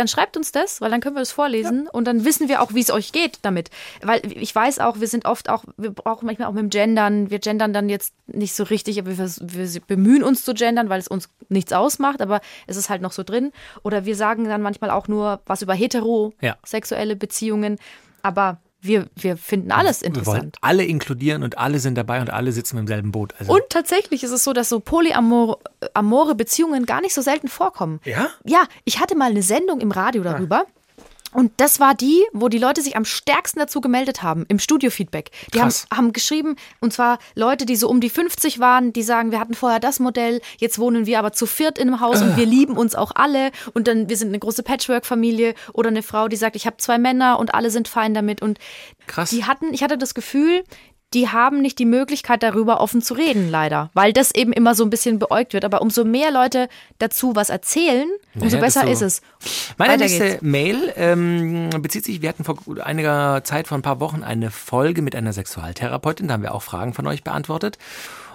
[0.00, 2.74] Dann schreibt uns das, weil dann können wir das vorlesen und dann wissen wir auch,
[2.74, 3.70] wie es euch geht damit.
[4.02, 7.30] Weil ich weiß auch, wir sind oft auch, wir brauchen manchmal auch mit dem Gendern,
[7.30, 11.00] wir gendern dann jetzt nicht so richtig, aber wir, wir bemühen uns zu gendern, weil
[11.00, 13.52] es uns nichts ausmacht, aber es ist halt noch so drin.
[13.82, 15.80] Oder wir sagen dann manchmal auch nur was über Ja.
[15.80, 17.78] heterosexuelle Beziehungen,
[18.22, 20.56] aber wir, wir finden alles Wir wollen interessant.
[20.60, 23.34] alle inkludieren und alle sind dabei und alle sitzen im selben Boot.
[23.38, 28.00] Also, Und tatsächlich ist es so, dass so polyamore Beziehungen gar nicht so selten vorkommen.
[28.04, 28.28] Ja?
[28.44, 30.64] Ja, ich hatte mal eine Sendung im Radio darüber.
[31.32, 35.30] Und das war die, wo die Leute sich am stärksten dazu gemeldet haben, im Studio-Feedback.
[35.54, 39.30] Die haben, haben geschrieben, und zwar Leute, die so um die 50 waren, die sagen,
[39.30, 42.36] wir hatten vorher das Modell, jetzt wohnen wir aber zu viert in einem Haus und
[42.36, 43.50] wir lieben uns auch alle.
[43.74, 45.54] Und dann, wir sind eine große Patchwork-Familie.
[45.72, 48.42] Oder eine Frau, die sagt, ich habe zwei Männer und alle sind fein damit.
[48.42, 48.58] Und
[49.06, 49.30] Krass.
[49.30, 50.64] die hatten, ich hatte das Gefühl,
[51.12, 53.90] die haben nicht die Möglichkeit, darüber offen zu reden, leider.
[53.94, 55.64] Weil das eben immer so ein bisschen beäugt wird.
[55.64, 56.68] Aber umso mehr Leute
[56.98, 59.22] dazu was erzählen, umso Naja, besser desto- ist es.
[59.76, 60.42] Meine Weiter nächste geht's.
[60.42, 65.02] Mail ähm, bezieht sich, wir hatten vor einiger Zeit, vor ein paar Wochen, eine Folge
[65.02, 67.78] mit einer Sexualtherapeutin, da haben wir auch Fragen von euch beantwortet.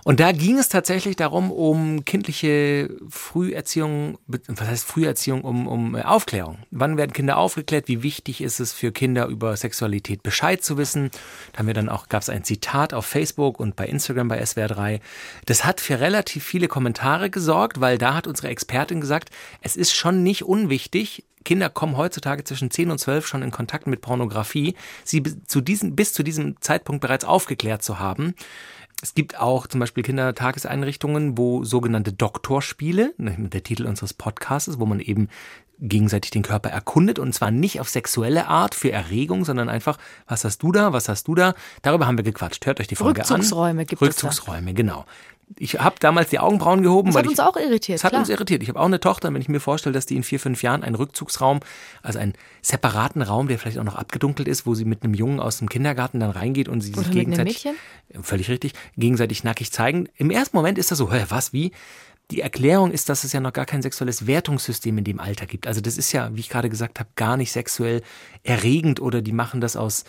[0.05, 6.03] Und da ging es tatsächlich darum, um kindliche Früherziehung, was heißt Früherziehung, um, um äh,
[6.03, 6.59] Aufklärung.
[6.69, 7.87] Wann werden Kinder aufgeklärt?
[7.87, 11.09] Wie wichtig ist es für Kinder über Sexualität Bescheid zu wissen?
[11.53, 14.43] Da haben wir dann auch, gab es ein Zitat auf Facebook und bei Instagram bei
[14.43, 14.99] SWR3.
[15.47, 19.95] Das hat für relativ viele Kommentare gesorgt, weil da hat unsere Expertin gesagt, es ist
[19.95, 24.75] schon nicht unwichtig, Kinder kommen heutzutage zwischen 10 und 12 schon in Kontakt mit Pornografie,
[25.03, 28.35] sie zu diesem, bis zu diesem Zeitpunkt bereits aufgeklärt zu haben.
[29.01, 34.99] Es gibt auch zum Beispiel Kindertageseinrichtungen, wo sogenannte Doktorspiele, der Titel unseres Podcasts, wo man
[34.99, 35.29] eben
[35.79, 40.45] gegenseitig den Körper erkundet und zwar nicht auf sexuelle Art für Erregung, sondern einfach, was
[40.45, 41.53] hast du da, was hast du da?
[41.81, 42.65] Darüber haben wir gequatscht.
[42.65, 43.85] Hört euch die Folge Rückzugsräume an.
[43.85, 45.05] gibt es Rückzugsräume, genau.
[45.57, 47.09] Ich habe damals die Augenbrauen gehoben.
[47.09, 48.21] Das hat uns ich, auch irritiert, Das hat klar.
[48.21, 48.63] uns irritiert.
[48.63, 50.83] Ich habe auch eine Tochter, wenn ich mir vorstelle, dass die in vier, fünf Jahren
[50.83, 51.59] einen Rückzugsraum,
[52.01, 55.39] also einen separaten Raum, der vielleicht auch noch abgedunkelt ist, wo sie mit einem Jungen
[55.39, 58.23] aus dem Kindergarten dann reingeht und sie Oder sich gegenseitig, Mädchen?
[58.23, 60.09] völlig richtig, gegenseitig nackig zeigen.
[60.15, 61.71] Im ersten Moment ist das so, hä, was, wie?
[62.31, 65.67] Die Erklärung ist, dass es ja noch gar kein sexuelles Wertungssystem in dem Alter gibt.
[65.67, 68.01] Also das ist ja, wie ich gerade gesagt habe, gar nicht sexuell
[68.43, 70.05] erregend oder die machen das aus,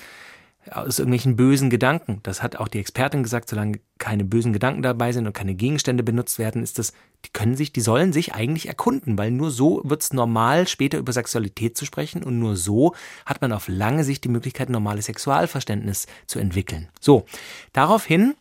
[0.70, 2.20] aus irgendwelchen bösen Gedanken.
[2.22, 6.02] Das hat auch die Expertin gesagt, solange keine bösen Gedanken dabei sind und keine Gegenstände
[6.02, 6.92] benutzt werden, ist das,
[7.24, 10.98] die können sich, die sollen sich eigentlich erkunden, weil nur so wird es normal, später
[10.98, 15.06] über Sexualität zu sprechen und nur so hat man auf lange Sicht die Möglichkeit, normales
[15.06, 16.88] Sexualverständnis zu entwickeln.
[17.00, 17.24] So,
[17.72, 18.34] daraufhin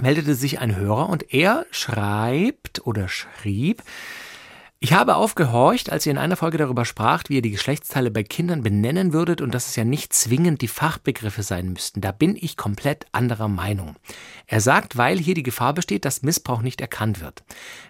[0.00, 3.82] meldete sich ein Hörer und er schreibt oder schrieb,
[4.82, 8.22] ich habe aufgehorcht, als ihr in einer Folge darüber spracht, wie ihr die Geschlechtsteile bei
[8.22, 12.00] Kindern benennen würdet und dass es ja nicht zwingend die Fachbegriffe sein müssten.
[12.00, 13.96] Da bin ich komplett anderer Meinung.
[14.46, 17.42] Er sagt, weil hier die Gefahr besteht, dass Missbrauch nicht erkannt wird.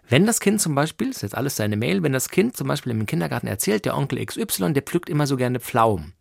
[0.09, 2.67] Wenn das Kind zum Beispiel, das ist jetzt alles seine Mail, wenn das Kind zum
[2.67, 6.15] Beispiel im Kindergarten erzählt, der Onkel XY, der pflückt immer so gerne Pflaumen.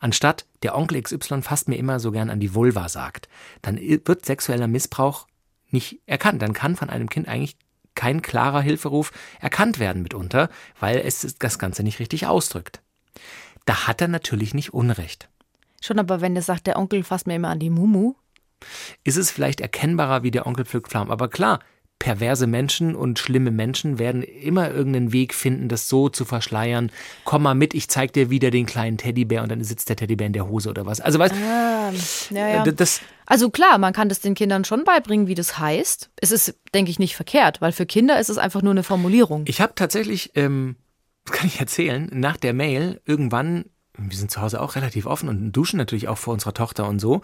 [0.00, 3.30] Anstatt der Onkel XY fasst mir immer so gern an die Vulva sagt,
[3.62, 5.26] dann wird sexueller Missbrauch
[5.70, 6.42] nicht erkannt.
[6.42, 7.56] Dann kann von einem Kind eigentlich
[7.94, 10.48] kein klarer Hilferuf erkannt werden mitunter,
[10.78, 12.82] weil es das Ganze nicht richtig ausdrückt.
[13.66, 15.28] Da hat er natürlich nicht Unrecht.
[15.80, 18.14] Schon aber wenn er sagt, der Onkel fasst mir immer an die Mumu.
[19.04, 21.10] Ist es vielleicht erkennbarer wie der Onkel pflückt Pflaumen?
[21.10, 21.60] Aber klar,
[22.00, 26.90] perverse Menschen und schlimme Menschen werden immer irgendeinen Weg finden, das so zu verschleiern.
[27.24, 30.26] Komm mal mit, ich zeig dir wieder den kleinen Teddybär und dann sitzt der Teddybär
[30.26, 31.00] in der Hose oder was.
[31.00, 31.92] Also weißt Ah,
[32.30, 32.64] ja, ja.
[32.64, 36.10] äh, das Also klar, man kann das den Kindern schon beibringen, wie das heißt.
[36.16, 39.44] Es ist, denke ich, nicht verkehrt, weil für Kinder ist es einfach nur eine Formulierung.
[39.46, 40.76] Ich habe tatsächlich, ähm,
[41.30, 43.66] kann ich erzählen, nach der Mail irgendwann,
[43.98, 46.98] wir sind zu Hause auch relativ offen und duschen natürlich auch vor unserer Tochter und
[46.98, 47.20] so.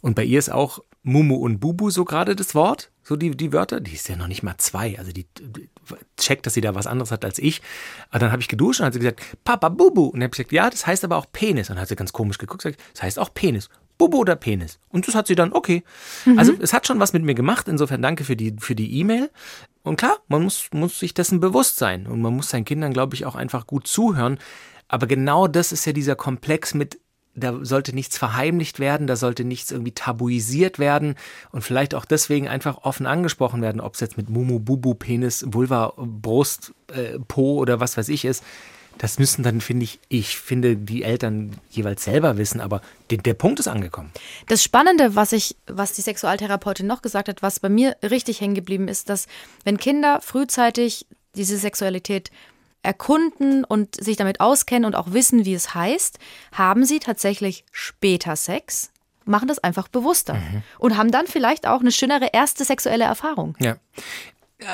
[0.00, 3.52] Und bei ihr ist auch Mumu und Bubu so gerade das Wort, so die, die
[3.52, 3.80] Wörter.
[3.80, 5.68] Die ist ja noch nicht mal zwei, also die, die
[6.16, 7.62] checkt, dass sie da was anderes hat als ich.
[8.10, 10.06] Aber dann habe ich geduscht und hat sie gesagt, Papa, Bubu.
[10.06, 11.70] Und dann habe ich gesagt, ja, das heißt aber auch Penis.
[11.70, 13.68] Und dann hat sie ganz komisch geguckt und gesagt, das heißt auch Penis.
[13.96, 14.80] Bubu oder Penis.
[14.88, 15.84] Und das hat sie dann, okay.
[16.36, 17.68] Also es hat schon was mit mir gemacht.
[17.68, 19.30] Insofern danke für die für die E-Mail.
[19.84, 22.08] Und klar, man muss, muss sich dessen bewusst sein.
[22.08, 24.38] Und man muss seinen Kindern, glaube ich, auch einfach gut zuhören.
[24.88, 26.98] Aber genau das ist ja dieser Komplex mit,
[27.36, 31.14] da sollte nichts verheimlicht werden, da sollte nichts irgendwie tabuisiert werden
[31.52, 35.44] und vielleicht auch deswegen einfach offen angesprochen werden, ob es jetzt mit Mumu, Bubu, Penis,
[35.46, 38.42] Vulva, Brust, äh, Po oder was weiß ich ist.
[38.98, 43.34] Das müssen dann, finde ich, ich finde, die Eltern jeweils selber wissen, aber der, der
[43.34, 44.10] Punkt ist angekommen.
[44.48, 48.54] Das Spannende, was ich, was die Sexualtherapeutin noch gesagt hat, was bei mir richtig hängen
[48.54, 49.26] geblieben ist, dass
[49.64, 52.30] wenn Kinder frühzeitig diese Sexualität
[52.86, 56.18] erkunden und sich damit auskennen und auch wissen, wie es heißt,
[56.52, 58.90] haben sie tatsächlich später Sex,
[59.24, 60.36] machen das einfach bewusster
[60.78, 63.56] und haben dann vielleicht auch eine schönere erste sexuelle Erfahrung.
[63.58, 63.76] Ja.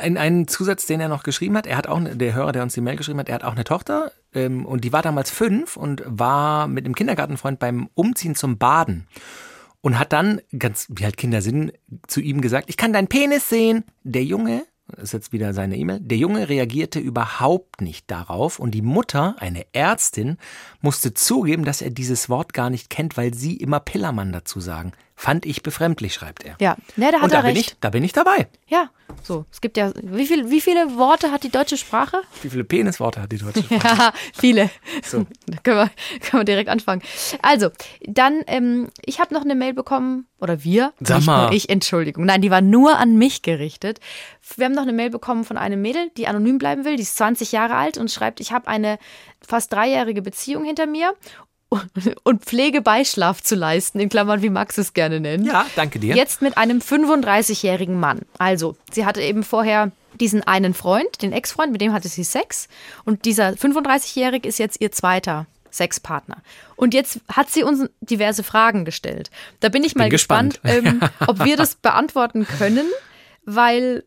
[0.01, 2.75] Ein, ein Zusatz, den er noch geschrieben hat, er hat auch, der Hörer, der uns
[2.75, 5.77] die Mail geschrieben hat, er hat auch eine Tochter ähm, und die war damals fünf
[5.77, 9.09] und war mit einem Kindergartenfreund beim Umziehen zum Baden
[9.81, 11.73] und hat dann, ganz wie halt Kinder sind,
[12.07, 13.85] zu ihm gesagt, ich kann deinen Penis sehen.
[14.05, 14.63] Der Junge,
[14.99, 19.67] ist jetzt wieder seine E-Mail, der Junge reagierte überhaupt nicht darauf und die Mutter, eine
[19.73, 20.39] Ärztin,
[20.81, 24.93] musste zugeben, dass er dieses Wort gar nicht kennt, weil sie immer Pillermann dazu sagen.
[25.23, 26.57] Fand ich befremdlich, schreibt er.
[26.61, 27.71] Ja, ne, da hat und da er bin, recht.
[27.71, 28.49] ich, da bin ich dabei.
[28.67, 28.91] Ja,
[29.23, 29.45] so.
[29.53, 32.23] Es gibt ja, wie, viel, wie viele Worte hat die deutsche Sprache?
[32.43, 34.03] Wie viele Penisworte hat die deutsche Sprache?
[34.03, 34.69] Ja, viele.
[35.05, 35.25] So.
[35.47, 35.91] Da können wir,
[36.23, 37.03] können wir direkt anfangen.
[37.41, 37.71] Also,
[38.05, 41.55] dann, ähm, ich habe noch eine Mail bekommen, oder wir, Sag mal.
[41.55, 42.25] ich, Entschuldigung.
[42.25, 44.01] Nein, die war nur an mich gerichtet.
[44.57, 47.17] Wir haben noch eine Mail bekommen von einem Mädel, die anonym bleiben will, die ist
[47.17, 48.99] 20 Jahre alt und schreibt, ich habe eine
[49.41, 51.15] fast dreijährige Beziehung hinter mir
[52.25, 55.47] und pflege Beischlaf zu leisten, in Klammern, wie Max es gerne nennt.
[55.47, 56.15] Ja, danke dir.
[56.15, 58.21] Jetzt mit einem 35-jährigen Mann.
[58.39, 62.69] Also, sie hatte eben vorher diesen einen Freund, den Ex-Freund, mit dem hatte sie Sex.
[63.05, 66.39] Und dieser 35-Jährige ist jetzt ihr zweiter Sexpartner.
[66.77, 69.31] Und jetzt hat sie uns diverse Fragen gestellt.
[69.61, 70.61] Da bin ich mal gespannt.
[70.63, 72.87] gespannt, ähm, ob wir das beantworten können,
[73.45, 74.05] weil,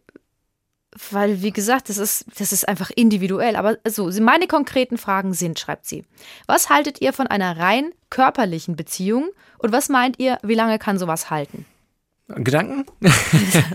[1.12, 3.56] weil, wie gesagt, das ist, das ist einfach individuell.
[3.56, 6.04] Aber so, meine konkreten Fragen sind, schreibt sie.
[6.48, 9.30] Was haltet ihr von einer rein körperlichen Beziehung?
[9.58, 11.66] Und was meint ihr, wie lange kann sowas halten?
[12.28, 12.86] Gedanken?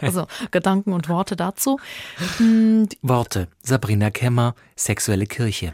[0.03, 1.79] Also Gedanken und Worte dazu.
[3.03, 3.49] Worte.
[3.63, 5.73] Sabrina Kemmer, sexuelle Kirche.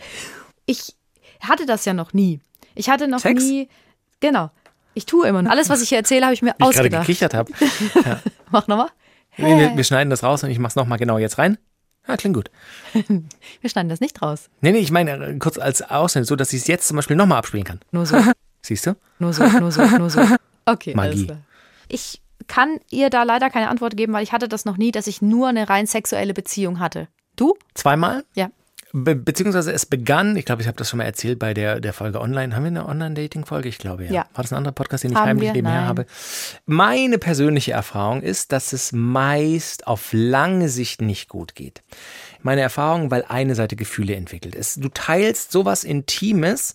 [0.66, 0.94] Ich
[1.40, 2.40] hatte das ja noch nie.
[2.74, 3.42] Ich hatte noch Sex?
[3.44, 3.68] nie.
[4.20, 4.50] Genau.
[4.94, 5.50] Ich tue immer noch.
[5.52, 7.06] Alles, was ich hier erzähle, habe ich mir Wie ich gerade ausgedacht.
[7.06, 7.52] gekichert habe.
[8.50, 8.88] Mach nochmal.
[9.36, 11.58] Nee, wir, wir schneiden das raus und ich mach's nochmal genau jetzt rein.
[12.08, 12.50] Ja, klingt gut.
[13.60, 14.48] Wir schneiden das nicht raus.
[14.60, 17.16] Nee, nee, ich meine äh, kurz als Aussehen, so dass ich es jetzt zum Beispiel
[17.16, 17.80] nochmal abspielen kann.
[17.90, 18.16] Nur so,
[18.62, 18.94] Siehst du?
[19.18, 20.20] nur so, nur so, nur so.
[20.68, 21.10] Okay, Magie.
[21.10, 21.38] alles klar.
[21.88, 25.06] Ich kann ihr da leider keine Antwort geben, weil ich hatte das noch nie, dass
[25.06, 27.06] ich nur eine rein sexuelle Beziehung hatte.
[27.36, 27.54] Du?
[27.74, 28.24] Zweimal?
[28.34, 28.50] Ja.
[28.92, 31.92] Be beziehungsweise es begann, ich glaube, ich habe das schon mal erzählt bei der, der
[31.92, 32.54] Folge online.
[32.54, 33.68] Haben wir eine Online-Dating-Folge?
[33.68, 34.12] Ich glaube ja.
[34.12, 34.26] Ja.
[34.32, 36.06] War das ein anderer Podcast, den ich Haben heimlich nebenher habe?
[36.66, 41.82] Meine persönliche Erfahrung ist, dass es meist auf lange Sicht nicht gut geht.
[42.42, 44.54] Meine Erfahrung, weil eine Seite Gefühle entwickelt.
[44.54, 46.74] Es, du teilst sowas Intimes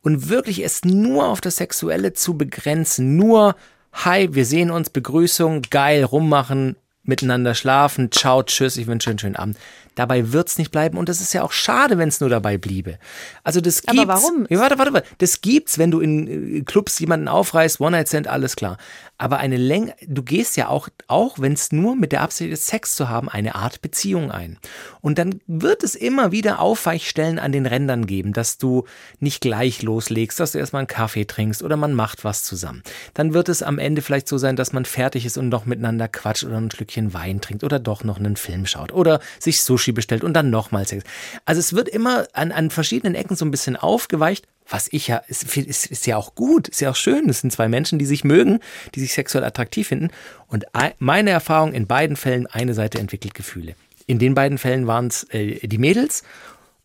[0.00, 3.56] und wirklich es nur auf das Sexuelle zu begrenzen, nur
[3.92, 9.36] Hi, wir sehen uns, Begrüßung, geil, rummachen, miteinander schlafen, ciao, tschüss, ich wünsche einen schönen
[9.36, 9.58] Abend.
[9.94, 12.98] Dabei wird's nicht bleiben und es ist ja auch schade, wenn es nur dabei bliebe.
[13.44, 14.22] Also das Aber gibt's.
[14.22, 14.46] warum?
[14.48, 15.08] Ja, warte, warte, warte.
[15.18, 18.78] Das gibt's, wenn du in äh, Clubs jemanden aufreißt, One-Night-Stand, alles klar.
[19.18, 22.66] Aber eine Länge, du gehst ja auch, auch wenn es nur mit der Absicht ist,
[22.66, 24.58] Sex zu haben, eine Art Beziehung ein.
[25.00, 28.84] Und dann wird es immer wieder Aufweichstellen an den Rändern geben, dass du
[29.20, 32.82] nicht gleich loslegst, dass du erstmal einen Kaffee trinkst oder man macht was zusammen.
[33.14, 36.08] Dann wird es am Ende vielleicht so sein, dass man fertig ist und noch miteinander
[36.08, 39.92] quatscht oder ein Schlückchen Wein trinkt oder doch noch einen Film schaut oder sich Sushi
[39.92, 41.04] bestellt und dann nochmal Sex.
[41.44, 45.16] Also es wird immer an, an verschiedenen Ecken so ein bisschen aufgeweicht, was ich ja,
[45.26, 47.26] ist, ist, ist ja auch gut, ist ja auch schön.
[47.26, 48.60] Das sind zwei Menschen, die sich mögen,
[48.94, 50.10] die sich sexuell attraktiv finden.
[50.46, 53.74] Und ei- meine Erfahrung in beiden Fällen, eine Seite entwickelt Gefühle.
[54.06, 56.22] In den beiden Fällen waren es äh, die Mädels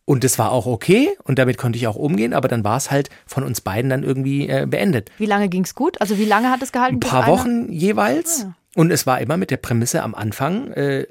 [0.05, 2.89] und das war auch okay und damit konnte ich auch umgehen, aber dann war es
[2.91, 5.12] halt von uns beiden dann irgendwie äh, beendet.
[5.17, 5.99] Wie lange ging's gut?
[6.01, 6.95] Also wie lange hat es gehalten?
[6.95, 8.47] Ein paar Wochen jeweils.
[8.75, 11.08] Und es war immer mit der Prämisse am Anfang, äh,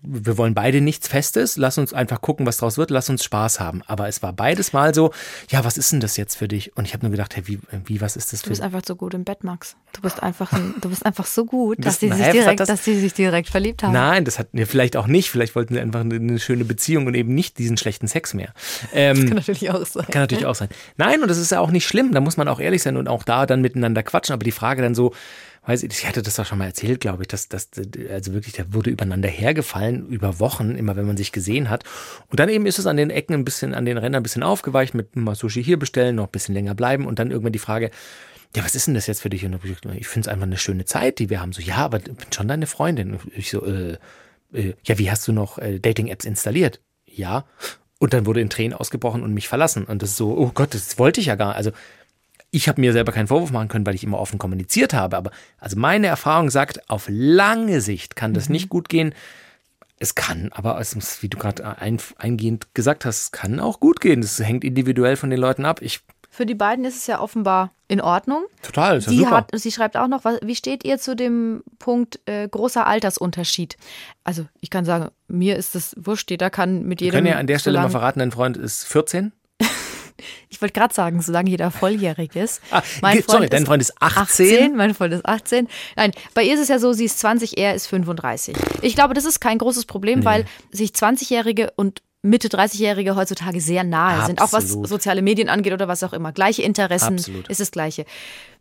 [0.00, 3.60] wir wollen beide nichts Festes, lass uns einfach gucken, was draus wird, lass uns Spaß
[3.60, 3.82] haben.
[3.86, 5.12] Aber es war beides mal so,
[5.50, 6.74] ja, was ist denn das jetzt für dich?
[6.78, 8.80] Und ich habe nur gedacht, hey, wie, wie, was ist das Du für bist einfach
[8.86, 9.76] so gut im Bett, Max.
[9.92, 12.68] Du bist einfach, ein, du bist einfach so gut, dass ein sich hat direkt, das-
[12.68, 13.92] dass sich direkt verliebt haben.
[13.92, 15.30] Nein, das hatten wir vielleicht auch nicht.
[15.30, 18.54] Vielleicht wollten sie einfach eine, eine schöne Beziehung und eben nicht diesen schlechten Sex mehr.
[18.94, 20.06] Ähm, Kann natürlich auch sein.
[20.10, 20.68] Kann natürlich auch sein.
[20.96, 22.12] Nein, und das ist ja auch nicht schlimm.
[22.12, 24.32] Da muss man auch ehrlich sein und auch da dann miteinander quatschen.
[24.32, 25.12] Aber die Frage dann so,
[25.66, 27.68] weiß ich, ich hatte das doch schon mal erzählt, glaube ich, dass das,
[28.10, 31.84] also wirklich, da wurde übereinander hergefallen über Wochen, immer wenn man sich gesehen hat.
[32.28, 34.42] Und dann eben ist es an den Ecken ein bisschen, an den Rändern ein bisschen
[34.42, 37.58] aufgeweicht, mit mal Sushi hier bestellen, noch ein bisschen länger bleiben und dann irgendwann die
[37.58, 37.90] Frage,
[38.56, 39.44] ja, was ist denn das jetzt für dich?
[39.44, 41.52] Und ich, ich finde es einfach eine schöne Zeit, die wir haben.
[41.52, 43.12] So, ja, aber ich bin schon deine Freundin.
[43.12, 43.96] Und ich so, äh,
[44.52, 46.80] äh, ja, wie hast du noch äh, Dating-Apps installiert?
[47.06, 47.44] Ja.
[47.98, 49.84] Und dann wurde in Tränen ausgebrochen und mich verlassen.
[49.84, 51.54] Und das ist so, oh Gott, das wollte ich ja gar.
[51.54, 51.70] Also
[52.50, 55.16] ich habe mir selber keinen Vorwurf machen können, weil ich immer offen kommuniziert habe.
[55.16, 59.14] Aber also meine Erfahrung sagt, auf lange Sicht kann das nicht gut gehen.
[59.98, 63.80] Es kann, aber es muss, wie du gerade ein, eingehend gesagt hast, es kann auch
[63.80, 64.22] gut gehen.
[64.22, 65.82] Das hängt individuell von den Leuten ab.
[65.82, 68.44] Ich Für die beiden ist es ja offenbar in Ordnung.
[68.62, 69.30] total, ist ja Sie, super.
[69.36, 73.76] hat, sie schreibt auch noch, was, wie steht ihr zu dem Punkt äh, großer Altersunterschied?
[74.24, 77.16] Also ich kann sagen, mir ist das wurscht, jeder kann mit Wir jedem.
[77.18, 79.32] können ja an der Stelle mal verraten, dein Freund ist 14.
[80.48, 82.60] Ich wollte gerade sagen, solange jeder volljährig ist.
[82.70, 82.82] Ah,
[83.14, 84.76] ge- sorry, dein Freund ist 18.
[84.76, 85.68] Mein Freund ist 18.
[85.96, 88.56] Nein, bei ihr ist es ja so, sie ist 20, er ist 35.
[88.82, 93.82] Ich glaube, das ist kein großes Problem, weil sich 20-Jährige und Mitte 30-Jährige heutzutage sehr
[93.82, 94.88] nahe sind, auch was Absolut.
[94.88, 96.32] soziale Medien angeht oder was auch immer.
[96.32, 97.48] Gleiche Interessen Absolut.
[97.48, 98.04] ist das Gleiche.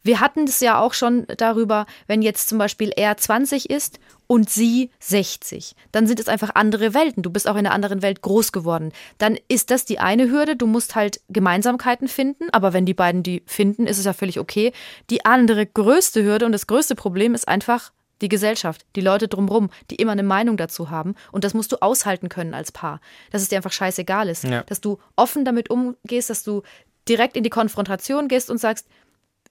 [0.01, 4.49] Wir hatten das ja auch schon darüber, wenn jetzt zum Beispiel er 20 ist und
[4.49, 7.21] sie 60, dann sind es einfach andere Welten.
[7.21, 8.93] Du bist auch in einer anderen Welt groß geworden.
[9.17, 10.55] Dann ist das die eine Hürde.
[10.55, 14.39] Du musst halt Gemeinsamkeiten finden, aber wenn die beiden die finden, ist es ja völlig
[14.39, 14.71] okay.
[15.09, 19.69] Die andere größte Hürde und das größte Problem ist einfach die Gesellschaft, die Leute drumherum,
[19.89, 21.15] die immer eine Meinung dazu haben.
[21.31, 22.99] Und das musst du aushalten können als Paar.
[23.31, 24.43] Dass es dir einfach scheißegal ist.
[24.43, 24.63] Ja.
[24.63, 26.63] Dass du offen damit umgehst, dass du
[27.07, 28.87] direkt in die Konfrontation gehst und sagst,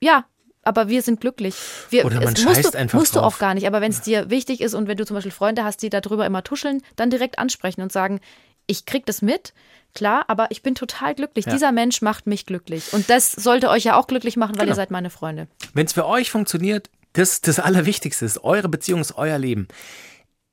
[0.00, 0.24] ja,
[0.62, 1.54] aber wir sind glücklich.
[1.90, 3.34] Wir, Oder man es musst scheißt du, einfach Musst du drauf.
[3.36, 3.66] auch gar nicht.
[3.66, 6.26] Aber wenn es dir wichtig ist und wenn du zum Beispiel Freunde hast, die darüber
[6.26, 8.20] immer tuscheln, dann direkt ansprechen und sagen,
[8.66, 9.54] ich krieg das mit,
[9.94, 11.46] klar, aber ich bin total glücklich.
[11.46, 12.92] Dieser Mensch macht mich glücklich.
[12.92, 14.72] Und das sollte euch ja auch glücklich machen, weil Genau.
[14.72, 15.48] ihr seid meine Freunde.
[15.72, 19.68] Wenn es für euch funktioniert, das das Allerwichtigste ist, eure Beziehung ist euer Leben.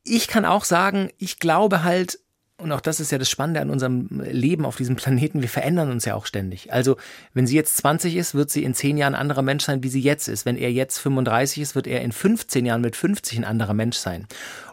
[0.04, 2.20] Ich kann auch sagen, ich glaube halt,
[2.58, 5.92] und auch das ist ja das Spannende an unserem Leben auf diesem Planeten, wir verändern
[5.92, 6.72] uns ja auch ständig.
[6.72, 6.96] Also,
[7.34, 9.90] wenn sie jetzt 20 ist, wird sie in 10 Jahren ein anderer Mensch sein, wie
[9.90, 10.46] sie jetzt ist.
[10.46, 13.98] Wenn er jetzt 35 ist, wird er in 15 Jahren mit 50 ein anderer Mensch
[13.98, 14.28] sein.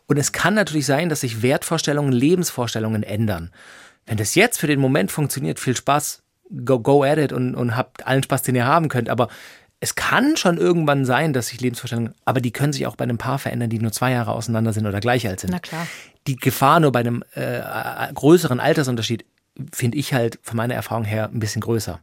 [0.06, 3.50] Und es kann natürlich sein, dass sich Wertvorstellungen, Lebensvorstellungen ändern.
[4.06, 6.22] Wenn das jetzt für den Moment funktioniert, viel Spaß,
[6.64, 9.08] go, go at it und, und habt allen Spaß, den ihr haben könnt.
[9.08, 9.28] Aber
[9.82, 13.18] es kann schon irgendwann sein, dass sich Lebensvorstellungen, aber die können sich auch bei einem
[13.18, 15.50] Paar verändern, die nur zwei Jahre auseinander sind oder gleich alt sind.
[15.50, 15.88] Na klar.
[16.28, 19.24] Die Gefahr nur bei einem äh, äh, größeren Altersunterschied
[19.72, 21.98] finde ich halt von meiner Erfahrung her ein bisschen größer.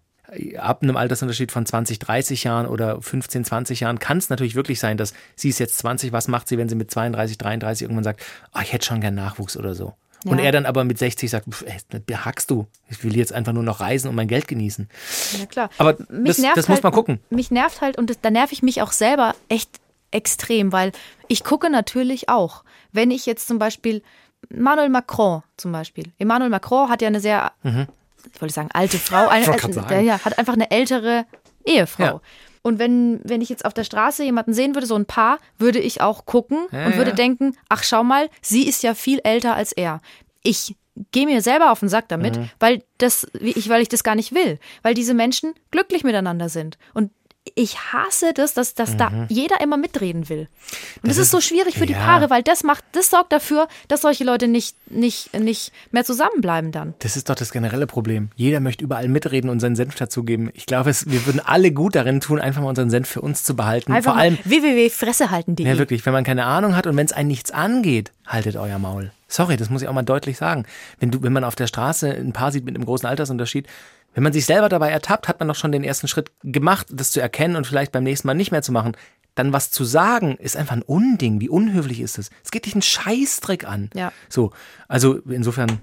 [0.58, 4.82] Ab einem Altersunterschied von 20, 30 Jahren oder 15, 20 Jahren kann es natürlich wirklich
[4.82, 8.04] sein, dass sie ist jetzt 20, was macht sie, wenn sie mit 32, 33 irgendwann
[8.04, 9.94] sagt, ah, ich hätte schon gern Nachwuchs oder so.
[10.26, 10.46] Und Ja.
[10.46, 12.68] er dann aber mit 60 sagt, pff, ey, behackst du.
[12.90, 14.90] Ich will jetzt einfach nur noch reisen und mein Geld genießen.
[15.40, 15.70] Ja, klar.
[15.78, 17.20] Aber Mich das, nervt das muss halt, man gucken.
[17.30, 19.70] Mich nervt halt und das, da nerv ich mich auch selber echt
[20.12, 20.92] extrem, weil
[21.28, 22.64] ich gucke natürlich auch.
[22.92, 24.02] Wenn ich jetzt zum Beispiel
[24.50, 26.06] Emmanuel Macron zum Beispiel.
[26.18, 29.84] Emmanuel Macron hat ja eine sehr, ich wollte sagen, alte Frau, eine, Mhm.
[29.90, 31.26] äh, ja, hat einfach eine ältere
[31.66, 32.04] Ehefrau.
[32.04, 32.22] Ja.
[32.62, 35.80] Und wenn, wenn ich jetzt auf der Straße jemanden sehen würde, so ein Paar, würde
[35.80, 37.16] ich auch gucken Ja, und würde ja.
[37.16, 40.02] denken, ach schau mal, sie ist ja viel älter als er.
[40.44, 40.76] Ich
[41.12, 42.50] gehe mir selber auf den Sack damit, Mhm.
[42.60, 46.78] weil das, ich, weil ich das gar nicht will, weil diese Menschen glücklich miteinander sind.
[46.94, 47.12] Und
[47.56, 50.48] ich hasse das, dass, dass da jeder immer mitreden will.
[51.02, 52.00] Und das, ist so schwierig für die ja.
[52.00, 56.72] Paare, weil das macht, das sorgt dafür, dass solche Leute nicht, nicht, nicht mehr zusammenbleiben
[56.72, 56.94] dann.
[57.00, 58.30] Das ist doch das generelle Problem.
[58.36, 60.52] Jeder möchte überall mitreden und seinen Senf dazugeben.
[60.54, 63.44] Ich glaube, es, wir würden alle gut darin tun, einfach mal unseren Senf für uns
[63.44, 63.92] zu behalten.
[63.92, 65.66] Einfach Vor allem, www.fressehalten.de.
[65.66, 68.80] ja wirklich, wenn man keine Ahnung hat und wenn es einen nichts angeht, haltet euer
[68.80, 69.12] Maul.
[69.28, 70.66] Sorry, das muss ich auch mal deutlich sagen.
[71.00, 73.68] Wenn du, wenn man auf der Straße ein Paar sieht mit einem großen Altersunterschied,
[74.14, 77.12] wenn man sich selber dabei ertappt, hat man doch schon den ersten Schritt gemacht, das
[77.12, 78.98] zu erkennen und vielleicht beim nächsten Mal nicht mehr zu machen.
[79.36, 81.40] Dann was zu sagen, ist einfach ein Unding.
[81.40, 82.30] Wie unhöflich ist es?
[82.44, 83.90] Es geht dich einen Scheißdreck an.
[83.94, 84.12] Ja.
[84.28, 84.52] So,
[84.88, 85.80] also insofern,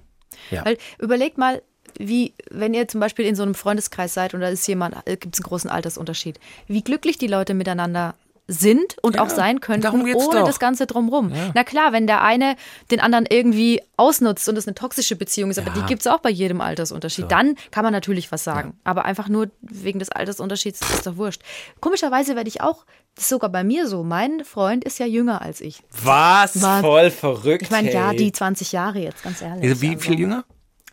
[0.50, 0.64] ja.
[0.64, 1.62] Weil überlegt mal,
[1.98, 5.34] wie, wenn ihr zum Beispiel in so einem Freundeskreis seid und da ist jemand, gibt
[5.34, 8.14] es einen großen Altersunterschied, wie glücklich die Leute miteinander
[8.48, 10.46] sind und Ja, auch sein könnten, ohne doch.
[10.46, 11.32] das Ganze drumrum.
[11.54, 12.54] Na klar, wenn der eine
[12.92, 15.80] den anderen irgendwie ausnutzt und es eine toxische Beziehung ist, aber Ja.
[15.82, 18.78] die gibt es auch bei jedem Altersunterschied, dann kann man natürlich was sagen.
[18.84, 21.42] Aber einfach nur wegen des Altersunterschieds ist doch wurscht.
[21.80, 25.42] Komischerweise werde ich auch, das ist sogar bei mir so, mein Freund ist ja jünger
[25.42, 25.82] als ich.
[26.04, 26.62] Was?
[26.62, 26.80] Was?
[26.82, 27.62] Voll verrückt.
[27.62, 29.68] Ich meine, ja, die 20 Jahre jetzt, ganz ehrlich.
[29.70, 30.44] Also Wie Also- viel jünger?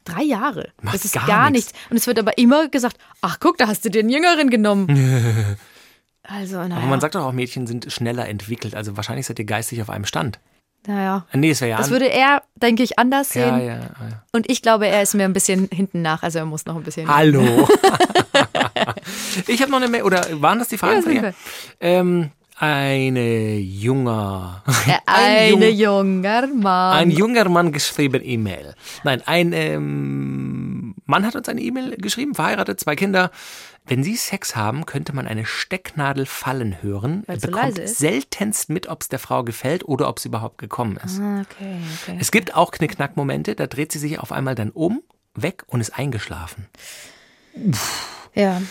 [0.05, 0.69] Drei Jahre.
[0.81, 1.71] Macht das ist gar gar, nichts.
[1.73, 1.89] nichts.
[1.91, 4.87] Und es wird aber immer gesagt, ach guck, da hast du den Jüngeren genommen.
[6.23, 6.85] also, Aber naja.
[6.87, 8.75] man sagt doch auch, Mädchen sind schneller entwickelt.
[8.75, 10.39] Also wahrscheinlich seid ihr geistig auf einem Stand.
[10.87, 11.25] naja.
[11.33, 13.57] Nee, es wäre ja Das würde er, denke ich, anders sehen.
[13.57, 14.23] ja, ja, ja.
[14.31, 16.23] Und ich glaube, er ist mir ein bisschen hinten nach.
[16.23, 17.07] Also er muss noch ein bisschen.
[17.07, 17.67] Hallo.
[19.47, 21.33] ich habe noch eine Mail, oder waren das die Fragen Ja, wir.
[21.79, 26.97] Ähm, eine junger, Äh, ein, Eine jung, junger Mann.
[26.97, 28.75] ein junger Mann geschrieben E-Mail.
[29.03, 33.31] Nein, ein ähm, Mann hat uns eine E-Mail geschrieben, verheiratet, zwei Kinder.
[33.85, 37.23] Wenn Sie Sex haben, könnte man eine Stecknadel fallen hören.
[37.27, 37.97] Weil's so bekommt ist?
[37.97, 41.19] seltenst mit, ob es der Frau gefällt oder ob sie überhaupt gekommen ist.
[41.19, 42.17] Ah, okay, okay.
[42.19, 45.01] Es gibt auch Knickknack-Momente, da dreht sie sich auf einmal dann um,
[45.35, 46.67] weg und ist eingeschlafen.
[48.33, 48.61] Ja.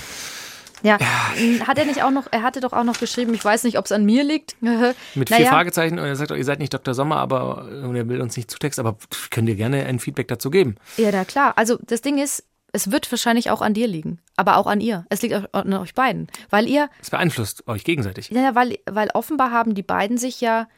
[0.84, 0.98] Ja,
[1.38, 3.78] m, hat er nicht auch noch, er hatte doch auch noch geschrieben, ich weiß nicht,
[3.78, 4.56] ob es an mir liegt.
[4.60, 6.92] Mit vier naja, Fragezeichen und er sagt, auch, ihr seid nicht Dr.
[6.94, 8.98] Sommer, aber und er will uns nicht zutexten, aber
[9.30, 10.74] könnt ihr gerne ein Feedback dazu geben.
[10.96, 11.52] Ja, na klar.
[11.56, 15.04] Also das Ding ist, es wird wahrscheinlich auch an dir liegen, aber auch an ihr.
[15.10, 18.30] Es liegt auch an euch beiden, weil ihr Es beeinflusst euch gegenseitig.
[18.30, 20.68] Ja, weil, weil offenbar haben die beiden sich ja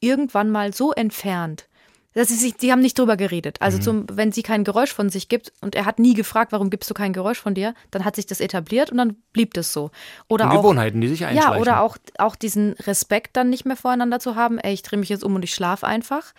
[0.00, 1.68] irgendwann mal so entfernt,
[2.12, 3.58] dass sie sich, die haben nicht drüber geredet.
[3.60, 3.64] Mhm.
[3.64, 6.68] Also zum, wenn sie kein Geräusch von sich gibt und er hat nie gefragt, warum
[6.68, 9.72] gibst du kein Geräusch von dir, dann hat sich das etabliert und dann blieb das
[9.72, 9.90] so.
[10.28, 11.54] Oder auch, Gewohnheiten, die sich einschleichen.
[11.54, 14.98] ja, oder auch, auch diesen Respekt dann nicht mehr voreinander zu haben, ey, ich drehe
[14.98, 16.34] mich jetzt um und ich schlaf einfach.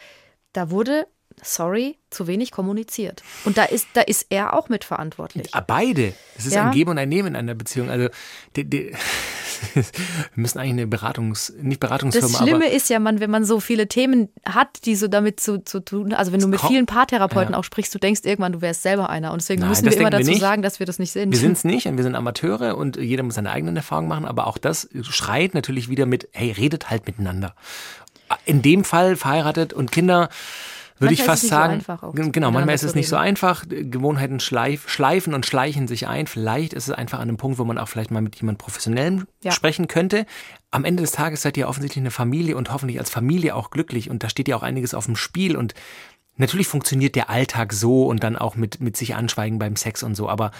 [0.53, 1.07] Da wurde,
[1.43, 3.23] sorry, zu wenig kommuniziert.
[3.45, 5.49] Und da ist, da ist er auch mitverantwortlich.
[5.53, 6.13] Ah, Beide.
[6.37, 6.65] Es ist Ja.
[6.65, 7.89] ein Geben und ein Nehmen in einer Beziehung.
[7.89, 8.09] Also
[8.55, 8.91] die, die,
[9.73, 9.83] wir
[10.35, 13.87] müssen eigentlich eine Beratungs, nicht Beratungsfirma, Das Schlimme ist ja, man, wenn man so viele
[13.87, 17.59] Themen hat, die so damit zu, zu tun, also wenn du mit vielen Paartherapeuten Ja.
[17.59, 19.31] auch sprichst, du denkst irgendwann, du wärst selber einer.
[19.31, 20.39] Und deswegen Nein, müssen wir immer wir dazu nicht.
[20.41, 21.31] sagen, dass wir das nicht sind.
[21.31, 24.25] wir sind es nicht und wir sind Amateure und jeder muss seine eigenen Erfahrungen machen,
[24.25, 27.53] aber auch das schreit natürlich wieder mit, hey, redet halt miteinander.
[28.45, 30.29] In dem Fall verheiratet und Kinder
[30.99, 33.27] würde ich fast so sagen, auch genau, manchmal ist es nicht so reden.
[33.29, 33.65] einfach.
[33.67, 36.27] Gewohnheiten schleif, schleifen und schleichen sich ein.
[36.27, 39.25] Vielleicht ist es einfach an einem Punkt, wo man auch vielleicht mal mit jemand Professionellem
[39.41, 39.51] Ja.
[39.51, 40.25] sprechen könnte.
[40.71, 44.09] Am Ende des Tages seid ihr offensichtlich eine Familie und hoffentlich als Familie auch glücklich
[44.09, 45.73] und da steht ja auch einiges auf dem Spiel und
[46.37, 50.15] natürlich funktioniert der Alltag so und dann auch mit, mit sich anschweigen beim Sex und
[50.15, 50.51] so, aber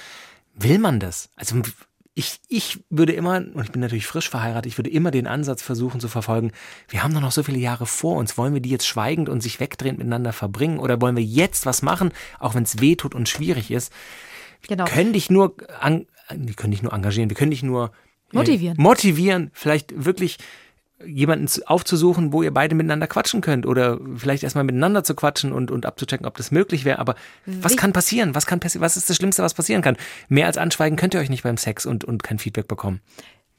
[0.55, 1.29] will man das?
[1.35, 1.55] Also
[2.15, 5.61] ich, ich würde immer, und ich bin natürlich frisch verheiratet, ich würde immer den Ansatz
[5.61, 6.51] versuchen zu verfolgen,
[6.89, 9.41] wir haben doch noch so viele Jahre vor uns, wollen wir die jetzt schweigend und
[9.41, 13.15] sich wegdrehend miteinander verbringen oder wollen wir jetzt was machen, auch wenn es weh tut
[13.15, 13.93] und schwierig ist?
[14.67, 14.85] genau.
[14.85, 17.91] können dich nur, an, die können dich nur engagieren, wir können dich nur
[18.31, 18.77] äh, Motivieren.
[18.79, 20.37] motivieren, vielleicht wirklich
[21.05, 25.51] jemanden zu- aufzusuchen, wo ihr beide miteinander quatschen könnt oder vielleicht erstmal miteinander zu quatschen
[25.51, 26.99] und, und abzuchecken, ob das möglich wäre.
[26.99, 28.35] Aber was kann passieren?
[28.35, 28.83] Was kann passieren?
[28.83, 29.97] Was ist das Schlimmste, was passieren kann?
[30.27, 32.99] Mehr als anschweigen könnt ihr euch nicht beim Sex und, und kein Feedback bekommen.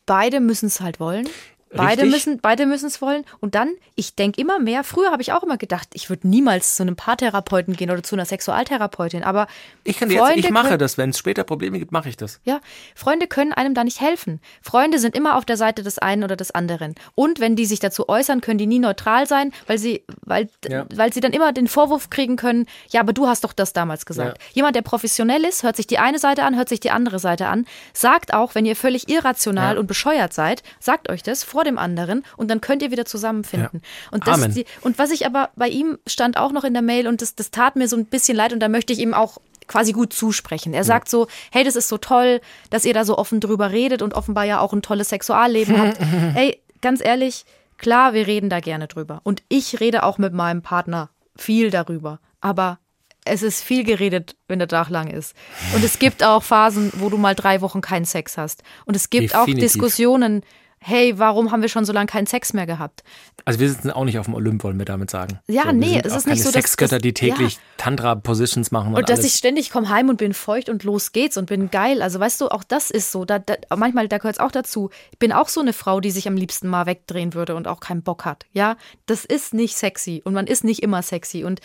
[0.06, 1.28] Beide müssen es halt wollen.
[1.72, 2.10] Beide Richtig.
[2.10, 3.24] müssen, beide müssen es wollen.
[3.38, 6.74] Und dann, ich denke immer mehr, früher habe ich auch immer gedacht, ich würde niemals
[6.74, 9.22] zu einem Paartherapeuten gehen oder zu einer Sexualtherapeutin.
[9.22, 9.46] Aber
[9.84, 10.98] Ich kann dir jetzt, Freunde ich mache können- das.
[10.98, 12.40] Wenn es später Probleme gibt, mache ich das.
[12.44, 12.60] Ja,
[12.96, 14.40] Freunde können einem da nicht helfen.
[14.62, 16.94] Freunde sind immer auf der Seite des einen oder des anderen.
[17.14, 20.86] Und wenn die sich dazu äußern, können die nie neutral sein, weil sie, weil, Ja.
[20.94, 24.06] weil sie dann immer den Vorwurf kriegen können, ja, aber du hast doch das damals
[24.06, 24.38] gesagt.
[24.38, 24.44] Ja.
[24.54, 27.46] Jemand, der professionell ist, hört sich die eine Seite an, hört sich die andere Seite
[27.46, 27.64] an,
[27.94, 29.80] sagt auch, wenn ihr völlig irrational Ja.
[29.80, 33.82] und bescheuert seid, sagt euch das vor dem anderen und dann könnt ihr wieder zusammenfinden.
[34.11, 37.06] Und, das die, und was ich aber bei ihm stand auch noch in der Mail
[37.06, 39.36] und das, das tat mir so ein bisschen leid und da möchte ich ihm auch
[39.66, 40.72] quasi gut zusprechen.
[40.72, 42.40] Er sagt so, hey, das ist so toll,
[42.70, 45.98] dass ihr da so offen drüber redet und offenbar ja auch ein tolles Sexualleben habt.
[46.32, 47.44] Hey, ganz ehrlich,
[47.76, 49.20] klar, wir reden da gerne drüber.
[49.22, 52.20] Und ich rede auch mit meinem Partner viel darüber.
[52.40, 52.78] Aber
[53.26, 55.36] es ist viel geredet, wenn der Tag lang ist.
[55.74, 58.62] Und es gibt auch Phasen, wo du mal drei Wochen keinen Sex hast.
[58.86, 59.72] Und es gibt auch Definitiv.
[59.72, 60.42] Diskussionen,
[60.82, 63.02] hey, warum haben wir schon so lange keinen Sex mehr gehabt?
[63.44, 65.38] Also wir sitzen auch nicht auf dem Olymp, wollen wir damit sagen.
[65.46, 67.60] Ja, so, nee, es ist nicht so, Sexgötter, dass- die täglich ja.
[67.76, 69.32] Tantra-Positions machen und, Und dass alles.
[69.32, 72.00] ich ständig komme heim und bin feucht und los geht's und bin geil.
[72.02, 73.24] Also weißt du, auch das ist so.
[73.24, 74.90] Da, da, manchmal, da gehört es auch dazu.
[75.12, 77.80] Ich bin auch so eine Frau, die sich am liebsten mal wegdrehen würde und auch
[77.80, 78.46] keinen Bock hat.
[78.52, 78.76] Ja,
[79.06, 81.44] das ist nicht sexy und man ist nicht immer sexy.
[81.44, 81.60] Und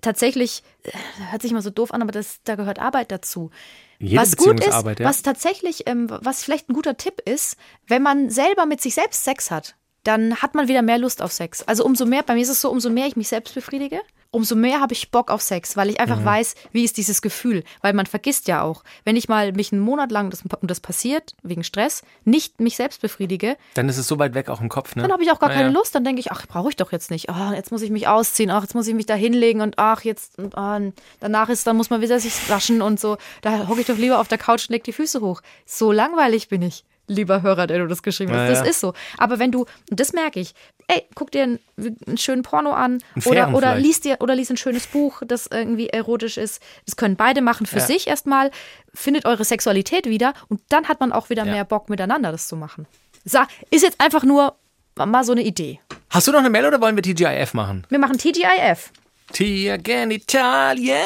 [0.00, 0.90] tatsächlich, äh,
[1.30, 3.50] hört sich mal so doof an, aber das, da gehört Arbeit dazu.
[3.98, 5.06] Jede was gut ist ist, Arbeit, ja.
[5.06, 9.24] was tatsächlich, ähm, was vielleicht ein guter Tipp ist, wenn man selber mit sich selbst
[9.24, 9.74] Sex hat,
[10.04, 11.62] dann hat man wieder mehr Lust auf Sex.
[11.62, 14.00] Also umso mehr, bei mir ist es so, umso mehr ich mich selbst befriedige,
[14.30, 16.00] umso mehr habe ich Bock auf Sex, weil ich Mhm.
[16.02, 17.64] einfach weiß, wie ist dieses Gefühl.
[17.80, 20.80] Weil man vergisst ja auch, wenn ich mal mich einen Monat lang, das, und das
[20.80, 24.68] passiert, wegen Stress, nicht mich selbst befriedige, Dann ist es so weit weg auch im
[24.68, 25.02] Kopf, ne?
[25.02, 25.62] dann habe ich auch gar Naja.
[25.62, 25.94] keine Lust.
[25.94, 27.30] Dann denke ich, ach, brauche ich doch jetzt nicht.
[27.30, 28.50] Ah, jetzt muss ich mich ausziehen.
[28.50, 30.78] Ach, jetzt muss ich mich da hinlegen und ach, jetzt und, ah,
[31.20, 33.16] danach ist, dann muss man wieder sich waschen und so.
[33.42, 35.40] Da hocke ich doch lieber auf der Couch und leg die Füße hoch.
[35.64, 38.38] So langweilig bin ich, lieber Hörer, der du das geschrieben hast.
[38.42, 38.64] Na Das ja.
[38.66, 38.92] ist so.
[39.16, 39.60] Aber wenn du,
[39.90, 40.52] und das merke ich,
[40.88, 41.58] ey, guck dir einen,
[42.06, 43.86] einen schönen Porno an oder, oder vielleicht.
[43.86, 46.60] liest dir oder liest ein schönes Buch, das irgendwie erotisch ist.
[46.86, 47.86] Das können beide machen für Ja.
[47.86, 48.50] sich erstmal.
[48.94, 51.52] Findet eure Sexualität wieder und dann hat man auch wieder Ja.
[51.52, 52.86] mehr Bock miteinander das zu machen.
[53.24, 54.56] Sa ist jetzt einfach nur
[54.96, 55.80] mal so eine Idee.
[56.10, 57.86] Hast du noch eine Mail oder wollen wir TGIF machen?
[57.90, 58.90] Wir machen TGIF.
[59.32, 60.96] Tia Italien.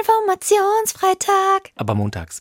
[0.00, 1.70] Informationsfreitag.
[1.76, 2.40] Aber montags.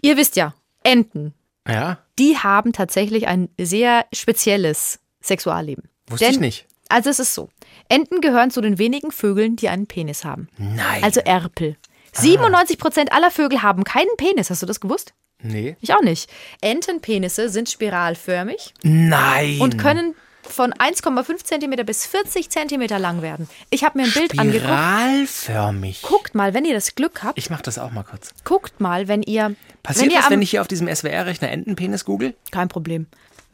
[0.00, 0.54] Ihr wisst ja,
[0.84, 1.34] Enten,
[1.68, 1.98] Ja?
[2.18, 5.88] die haben tatsächlich ein sehr spezielles Sexualleben.
[6.08, 6.66] Wusste ich nicht.
[6.88, 7.48] Also es ist so.
[7.88, 10.48] Enten gehören zu den wenigen Vögeln, die einen Penis haben.
[10.56, 11.02] Nein.
[11.02, 11.76] Also Erpel.
[12.12, 14.50] 97 Prozent aller Vögel haben keinen Penis.
[14.50, 15.12] Hast du das gewusst?
[15.42, 15.76] nee.
[15.80, 16.30] Ich auch nicht.
[16.62, 19.60] Entenpenisse sind spiralförmig Nein.
[19.60, 23.48] und können von 1,5 Zentimeter bis 40 Zentimeter lang werden.
[23.70, 24.64] Ich habe mir ein Bild angeguckt.
[24.64, 26.02] Spiralförmig.
[26.02, 28.30] Guckt mal, wenn ihr das Glück habt, Ich mach das auch mal kurz.
[28.44, 29.54] guckt mal, wenn ihr.
[29.82, 32.34] Passiert wenn ihr das, am, wenn ich hier auf diesem SWR-Rechner Entenpenis google?
[32.50, 33.06] Kein Problem.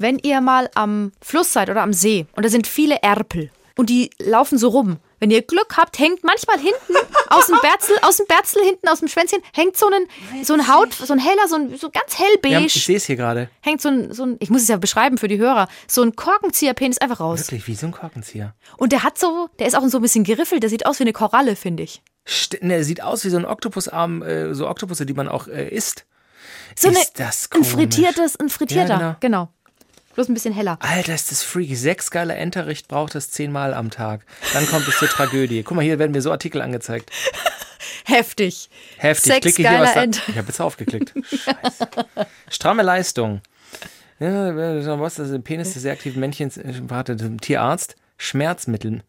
[0.02, 3.88] Wenn ihr mal am Fluss seid oder am See und da sind viele Erpel und
[3.88, 4.98] die laufen so rum.
[5.20, 6.96] Wenn ihr Glück habt, hängt manchmal hinten
[7.30, 10.66] aus dem Berzel, aus dem Berzel hinten aus dem Schwänzchen hängt so ein so ein
[10.66, 13.48] Haut, so ein heller, so ein so ganz hellbeige, Ja, ich sehe es hier gerade.
[13.60, 16.16] hängt so ein so ein ich muss es ja beschreiben für die Hörer, so ein
[16.16, 17.38] Korkenzieherpenis einfach raus.
[17.38, 18.54] Wirklich, wie so ein Korkenzieher.
[18.78, 21.04] Und der hat so, der ist auch so ein bisschen geriffelt, der sieht aus wie
[21.04, 22.02] eine Koralle, finde ich.
[22.28, 25.68] St ne, sieht aus wie so ein Oktopusarm, äh, so Oktopusse, die man auch äh,
[25.68, 26.04] isst.
[26.76, 27.68] So Ist eine, das ein komisch.
[27.68, 29.48] frittiertes, ein frittierter, Ja, genau.
[30.14, 30.76] Bloß ein bisschen heller.
[30.80, 31.74] Alter, ist das freaky.
[31.74, 34.24] Sechs geile Entericht braucht es zehnmal am Tag.
[34.52, 35.62] Dann kommt es zur Tragödie.
[35.62, 37.10] Guck mal, hier werden mir so Artikel angezeigt.
[38.04, 38.68] Heftig.
[38.98, 39.32] Heftig.
[39.32, 40.18] Sex Klicke hier was geiler da.
[40.28, 41.14] Ich habe jetzt aufgeklickt.
[41.24, 41.88] Scheiße.
[42.50, 43.40] Stramme Leistung.
[44.18, 44.54] Ja,
[45.00, 45.42] was ist das?
[45.42, 46.56] Penis des sehr aktiven Männchens.
[46.56, 47.96] äh, Warte, Tierarzt.
[48.18, 49.02] Schmerzmittel.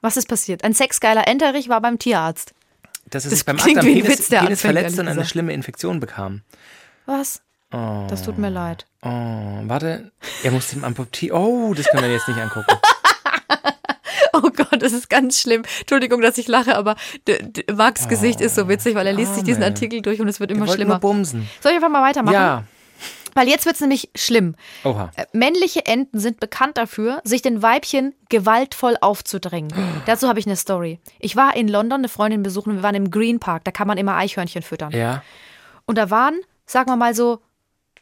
[0.00, 0.64] Was ist passiert?
[0.64, 2.54] Ein sexgeiler Enterich war beim Tierarzt.
[3.04, 6.00] Er Das sich beim Akt am Penis, Witz, der Penis verletzt und eine schlimme Infektion
[6.00, 6.42] bekam.
[7.06, 7.42] Was?
[7.72, 8.86] Das tut mir leid.
[9.02, 10.12] Oh, warte.
[10.42, 11.36] Er muss dem amputieren.
[11.38, 12.66] Oh, das können wir jetzt nicht angucken.
[14.34, 15.62] Oh Gott, das ist ganz schlimm.
[15.80, 16.96] Entschuldigung, dass ich lache, aber
[17.70, 19.62] Max Gesicht ist so witzig, weil er liest sich diesen.
[19.62, 20.94] Artikel durch und es wird Wir immer wollten schlimmer.
[20.94, 21.48] nur bumsen.
[21.60, 22.32] Soll ich einfach mal weitermachen?
[22.34, 22.64] Ja.
[23.34, 24.56] Weil jetzt wird es nämlich schlimm.
[24.84, 25.10] Oha.
[25.16, 29.72] Äh, Männliche Enten sind bekannt dafür, sich den Weibchen gewaltvoll aufzudrängen.
[30.06, 30.98] Dazu habe ich eine Story.
[31.18, 33.98] Ich war in London eine Freundin besuchen, wir waren im Green Park, da kann man
[33.98, 34.92] immer Eichhörnchen füttern.
[34.92, 35.22] Ja.
[35.84, 37.40] Und da waren, sagen wir mal so,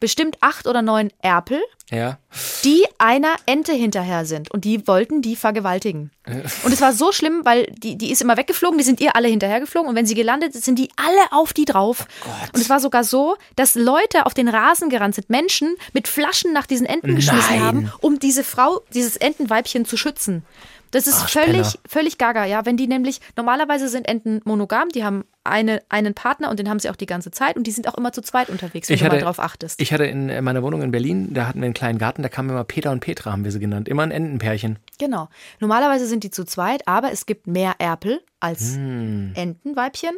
[0.00, 2.18] bestimmt acht oder neun Erpel, Ja.
[2.64, 6.10] die einer Ente hinterher sind und die wollten die vergewaltigen.
[6.64, 9.26] Und es war so schlimm, weil die, die ist immer weggeflogen, die sind ihr alle
[9.28, 12.06] hinterhergeflogen und wenn sie gelandet ist, sind die alle auf die drauf.
[12.52, 16.52] und es war sogar so, dass Leute auf den Rasen gerannt sind, Menschen mit Flaschen
[16.52, 17.62] nach diesen Enten geschmissen Nein.
[17.62, 20.44] haben, um diese Frau, dieses Entenweibchen zu schützen.
[20.92, 22.66] Das ist Ach, völlig, völlig gaga, ja.
[22.66, 26.78] Wenn die nämlich, normalerweise sind Enten monogam, die haben eine, einen Partner und den haben
[26.80, 29.00] sie auch die ganze Zeit und die sind auch immer zu zweit unterwegs, wenn Ich
[29.00, 29.80] du mal hatte- drauf achtest.
[29.80, 32.50] Ich hatte in meiner Wohnung in Berlin, da hatten wir einen kleinen Garten, da kamen
[32.50, 33.88] immer Peter und Petra, haben wir sie genannt.
[33.88, 34.78] Immer ein Entenpärchen.
[34.98, 35.28] Genau.
[35.60, 39.32] Normalerweise sind die zu zweit, aber es gibt mehr Erpel als Hm.
[39.34, 40.12] Entenweibchen.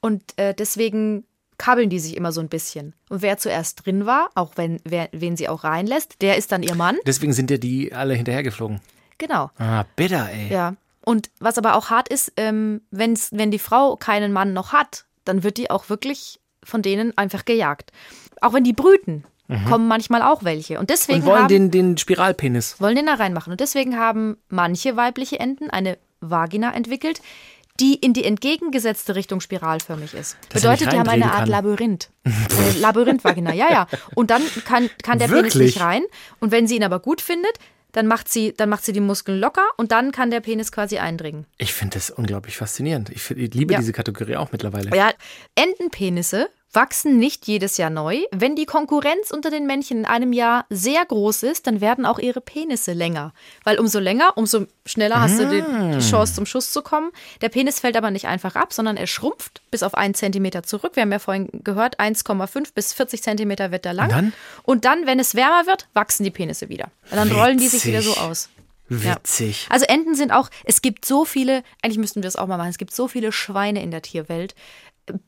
[0.00, 1.24] Und äh, deswegen
[1.58, 2.94] kabbeln die sich immer so ein bisschen.
[3.08, 6.62] Und wer zuerst drin war, auch wenn wer, wen sie auch reinlässt, der ist dann
[6.62, 6.96] ihr Mann.
[7.06, 8.80] Deswegen sind ja die alle hinterhergeflogen.
[9.18, 9.50] Genau.
[9.58, 10.52] Ah, bitter, ey.
[10.52, 10.74] Ja.
[11.04, 15.04] Und was aber auch hart ist, ähm, wenn's, wenn die Frau keinen Mann noch hat,
[15.24, 17.92] dann wird die auch wirklich von denen einfach gejagt.
[18.40, 19.24] Auch wenn die brüten,
[19.68, 20.80] kommen manchmal auch welche.
[20.80, 21.24] Und deswegen Mhm.
[21.24, 22.80] Und wollen haben, den, den Spiralpenis.
[22.80, 23.52] wollen den da reinmachen.
[23.52, 27.20] Und deswegen haben manche weibliche Enten eine Vagina entwickelt,
[27.78, 30.36] die in die entgegengesetzte Richtung spiralförmig ist.
[30.40, 31.48] Nicht Bedeutet, die haben eine Art kann.
[31.50, 32.10] Labyrinth.
[32.24, 33.86] Eine Labyrinth-Vagina, ja, ja.
[34.14, 35.74] Und dann kann, kann der Penis Wirklich?
[35.76, 36.02] nicht rein.
[36.40, 37.52] Und wenn sie ihn aber gut findet,
[37.96, 40.98] dann macht sie, dann macht sie die Muskeln locker und dann kann der Penis quasi
[40.98, 41.46] eindringen.
[41.56, 43.08] Ich finde das unglaublich faszinierend.
[43.08, 43.78] Ich, find- ich liebe Ja.
[43.78, 44.94] diese Kategorie auch mittlerweile.
[44.94, 45.12] Ja,
[45.54, 48.20] Entenpenisse wachsen nicht jedes Jahr neu.
[48.30, 52.18] Wenn die Konkurrenz unter den Männchen in einem Jahr sehr groß ist, dann werden auch
[52.20, 53.32] ihre Penisse länger.
[53.64, 55.64] Weil umso länger, umso schneller hast du die,
[55.96, 57.10] die Chance zum Schuss zu kommen.
[57.40, 60.92] Der Penis fällt aber nicht einfach ab, sondern er schrumpft bis auf einen Zentimeter zurück.
[60.94, 64.10] Wir haben ja vorhin gehört, 1,5 bis 40 Zentimeter wird er lang.
[64.10, 64.32] Und dann?
[64.62, 66.90] Und dann, wenn es wärmer wird, wachsen die Penisse wieder.
[67.10, 68.22] Und dann rollen die sich wieder so Witzig.
[68.22, 68.48] aus.
[68.88, 69.16] Ja.
[69.16, 69.66] Witzig.
[69.68, 72.70] Also Enten sind auch, es gibt so viele, eigentlich müssten wir das auch mal machen,
[72.70, 74.54] es gibt so viele Schweine in der Tierwelt.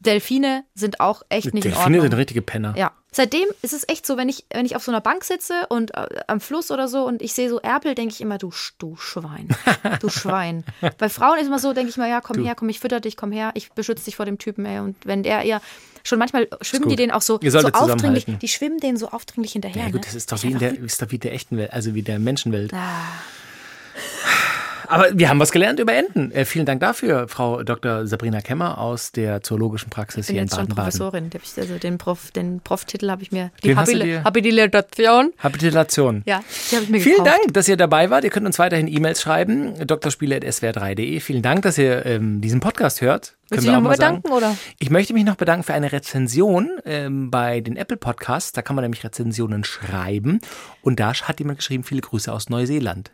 [0.00, 2.02] Delfine sind auch echt nicht in Delfine Ordnung.
[2.02, 2.74] sind richtige Penner.
[2.76, 2.92] Ja.
[3.10, 5.94] Seitdem ist es echt so, wenn ich, wenn ich auf so einer Bank sitze und
[5.94, 8.96] äh, am Fluss oder so und ich sehe so Erpel, denke ich immer, du, du
[8.96, 9.48] Schwein.
[10.00, 10.64] Du Schwein.
[10.98, 13.16] Bei Frauen ist immer so, denke ich mal, ja, komm her, komm, ich fütter dich,
[13.16, 14.80] komm her, ich beschütze dich vor dem Typen, ey.
[14.80, 15.60] Und wenn der ihr,
[16.04, 19.84] schon manchmal schwimmen die den auch so, so aufdringlich, die schwimmen den so aufdringlich hinterher.
[19.84, 20.06] Ja gut, ne?
[20.06, 22.18] das ist doch wie in der, ist doch wie der echten Welt, also wie der
[22.18, 22.72] Menschenwelt.
[22.74, 23.04] Ah.
[24.88, 26.32] Aber wir haben was gelernt über Enten.
[26.32, 28.06] Äh, vielen Dank dafür, Frau Dr.
[28.06, 30.84] Sabrina Kemmer aus der zoologischen Praxis Ich bin hier in jetzt schon Baden-Baden.
[30.90, 31.30] Professorin.
[31.30, 35.32] Den hab ich- Also den Prof, den Prof-Titel habe ich mir, die du dir- Habilitation.
[35.38, 36.22] Habilitation.
[36.26, 37.38] Ja, die habe ich mir Vielen gekauft.
[37.44, 38.24] Dank, dass ihr dabei wart.
[38.24, 39.74] Ihr könnt uns weiterhin E-Mails schreiben.
[39.86, 41.20] drspiele.swr3.de.
[41.20, 43.36] Vielen Dank, dass ihr ähm, diesen Podcast hört.
[43.50, 44.36] Willst Können du wir dich auch noch mal mal bedanken, sagen.
[44.36, 44.56] oder?
[44.78, 48.52] Ich möchte mich noch bedanken für eine Rezension ähm, bei den Apple Podcasts.
[48.52, 50.40] Da kann man nämlich Rezensionen schreiben.
[50.82, 53.10] Und da hat jemand geschrieben, viele Grüße aus Neuseeland.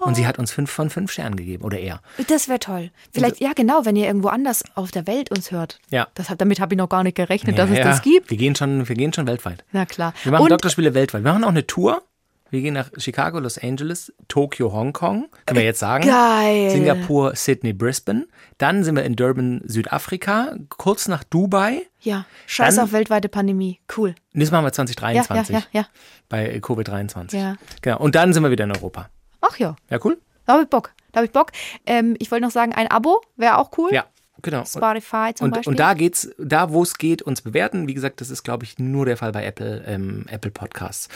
[0.00, 1.64] Und sie hat uns fünf von fünf Sternen gegeben.
[1.64, 2.00] Oder er.
[2.28, 2.90] Das wäre toll.
[3.12, 5.78] Vielleicht, ja genau, wenn ihr irgendwo anders auf der Welt uns hört.
[5.90, 6.08] Ja.
[6.14, 7.84] Das, damit habe ich noch gar nicht gerechnet, dass Ja, es ja.
[7.84, 8.30] das gibt.
[8.30, 9.64] Wir gehen schon, wir gehen schon weltweit.
[9.72, 10.12] Na klar.
[10.22, 11.24] Wir machen Und Doktorspiele weltweit.
[11.24, 12.02] Wir machen auch eine Tour.
[12.48, 15.26] Wir gehen nach Chicago, Los Angeles, Tokio, Hongkong.
[15.46, 16.06] Können wir jetzt sagen.
[16.06, 16.70] Geil.
[16.70, 18.28] Singapur, Sydney, Brisbane.
[18.58, 20.54] Dann sind wir in Durban, Südafrika.
[20.68, 21.82] Kurz nach Dubai.
[22.02, 23.80] ja, scheiß Dann- auf weltweite Pandemie.
[23.96, 24.14] Cool.
[24.32, 25.54] Und Das machen wir Ja, 2023.
[25.56, 25.86] ja, ja, ja.
[26.28, 27.36] Bei Covid-23.
[27.36, 27.56] Ja.
[27.82, 27.98] Genau.
[27.98, 29.08] Und dann sind wir wieder in Europa.
[29.48, 30.20] Ach ja, Ja, cool?
[30.46, 30.92] da habe ich Bock.
[31.12, 31.52] Da habe ich Bock.
[31.86, 33.92] Ähm, ich wollte noch sagen, ein Abo wäre auch cool.
[33.92, 34.04] Ja,
[34.46, 34.60] genau.
[34.60, 35.70] Und- Spotify zum Und, Beispiel.
[35.70, 37.86] und da geht's, da wo es geht, uns bewerten.
[37.86, 41.08] Wie gesagt, das ist, glaube ich, nur der Fall bei Apple, ähm, Apple Podcasts.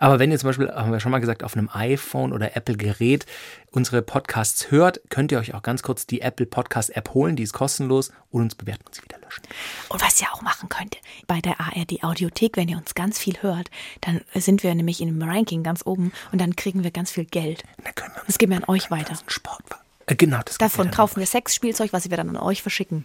[0.00, 3.26] Aber wenn ihr zum Beispiel, haben wir schon mal gesagt, auf einem iPhone oder Apple-Gerät
[3.70, 7.42] unsere Podcasts hört, könnt ihr euch auch ganz kurz die Apple Podcast App holen, die
[7.42, 9.42] ist kostenlos und uns bewerten und sie wieder löschen.
[9.90, 13.36] Und was ihr auch machen könnt, bei der ARD Audiothek, wenn ihr uns ganz viel
[13.42, 13.70] hört,
[14.00, 17.26] dann sind wir nämlich in dem Ranking ganz oben und dann kriegen wir ganz viel
[17.26, 17.62] Geld.
[17.76, 19.14] Und dann können wir uns Das geben wir an euch weiter.
[19.26, 19.62] Sport.
[20.08, 23.04] Äh, genau, das Davon kaufen wir Sexspielzeug, was wir dann an euch verschicken.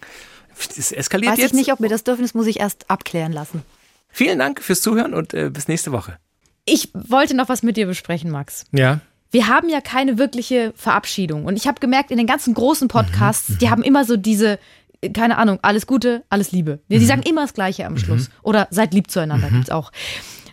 [0.76, 1.50] Das eskaliert Weiß jetzt.
[1.50, 3.62] ich nicht, ob wir das dürfen, das muss ich erst abklären lassen.
[4.08, 6.18] Vielen Dank fürs Zuhören und äh, bis nächste Woche.
[6.64, 8.64] Ich wollte noch was mit dir besprechen, Max.
[8.72, 9.00] Ja.
[9.30, 11.44] Wir haben ja keine wirkliche Verabschiedung.
[11.44, 14.58] Und ich habe gemerkt, in den ganzen großen Podcasts, die haben immer so diese,
[15.00, 16.78] äh, keine Ahnung, alles Gute, alles Liebe.
[16.88, 18.30] Die, die sagen immer das Gleiche am Schluss.
[18.42, 19.90] Oder seid lieb zueinander, gibt's auch.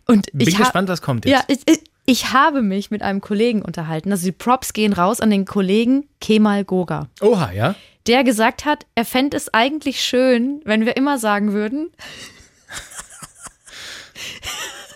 [0.08, 1.34] Und Bin ich gespannt, was kommt jetzt.
[1.34, 4.12] Ja, ich, ich, ich habe mich mit einem Kollegen unterhalten.
[4.12, 7.10] Also die Props gehen raus an den Kollegen Kemal Goga.
[7.22, 7.76] Oha, ja.
[8.08, 11.92] Der gesagt hat, er fände es eigentlich schön, wenn wir immer sagen würden.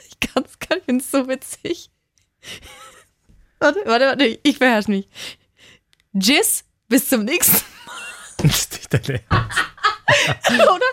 [0.09, 1.89] ich kann's gar nicht, ich find's so witzig.
[3.59, 5.07] Warte, warte, warte, ich beherrsche mich.
[6.13, 7.61] Jizz, bis zum nächsten
[8.37, 9.19] Das ist nicht dein.
[9.29, 10.85] Mal, oder?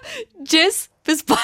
[0.47, 1.41] Jizz, bis bald.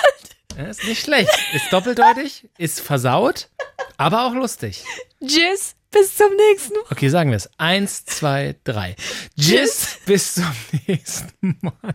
[0.57, 1.31] Ja, ist nicht schlecht.
[1.53, 3.49] Ist doppeldeutig, ist versaut,
[3.97, 4.85] aber auch lustig.
[5.21, 6.85] Jizz, bis zum nächsten Mal.
[6.91, 7.49] Okay, sagen wir es.
[7.59, 8.97] Eins, zwei, drei.
[9.39, 10.53] Tschüss, bis zum
[10.87, 11.95] nächsten Mal.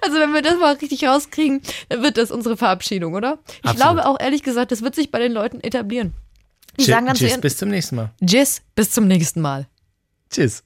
[0.00, 3.38] Also wenn wir das mal richtig rauskriegen, dann wird das unsere Verabschiedung, oder?
[3.46, 3.76] Ich Absolut.
[3.76, 6.14] glaube auch ehrlich gesagt, das wird sich bei den Leuten etablieren.
[6.78, 8.12] Die sagen dann zu Tschüss, bis zum nächsten Mal.
[8.20, 9.66] Jizz, bis zum nächsten Mal.
[10.30, 10.62] Tschüss.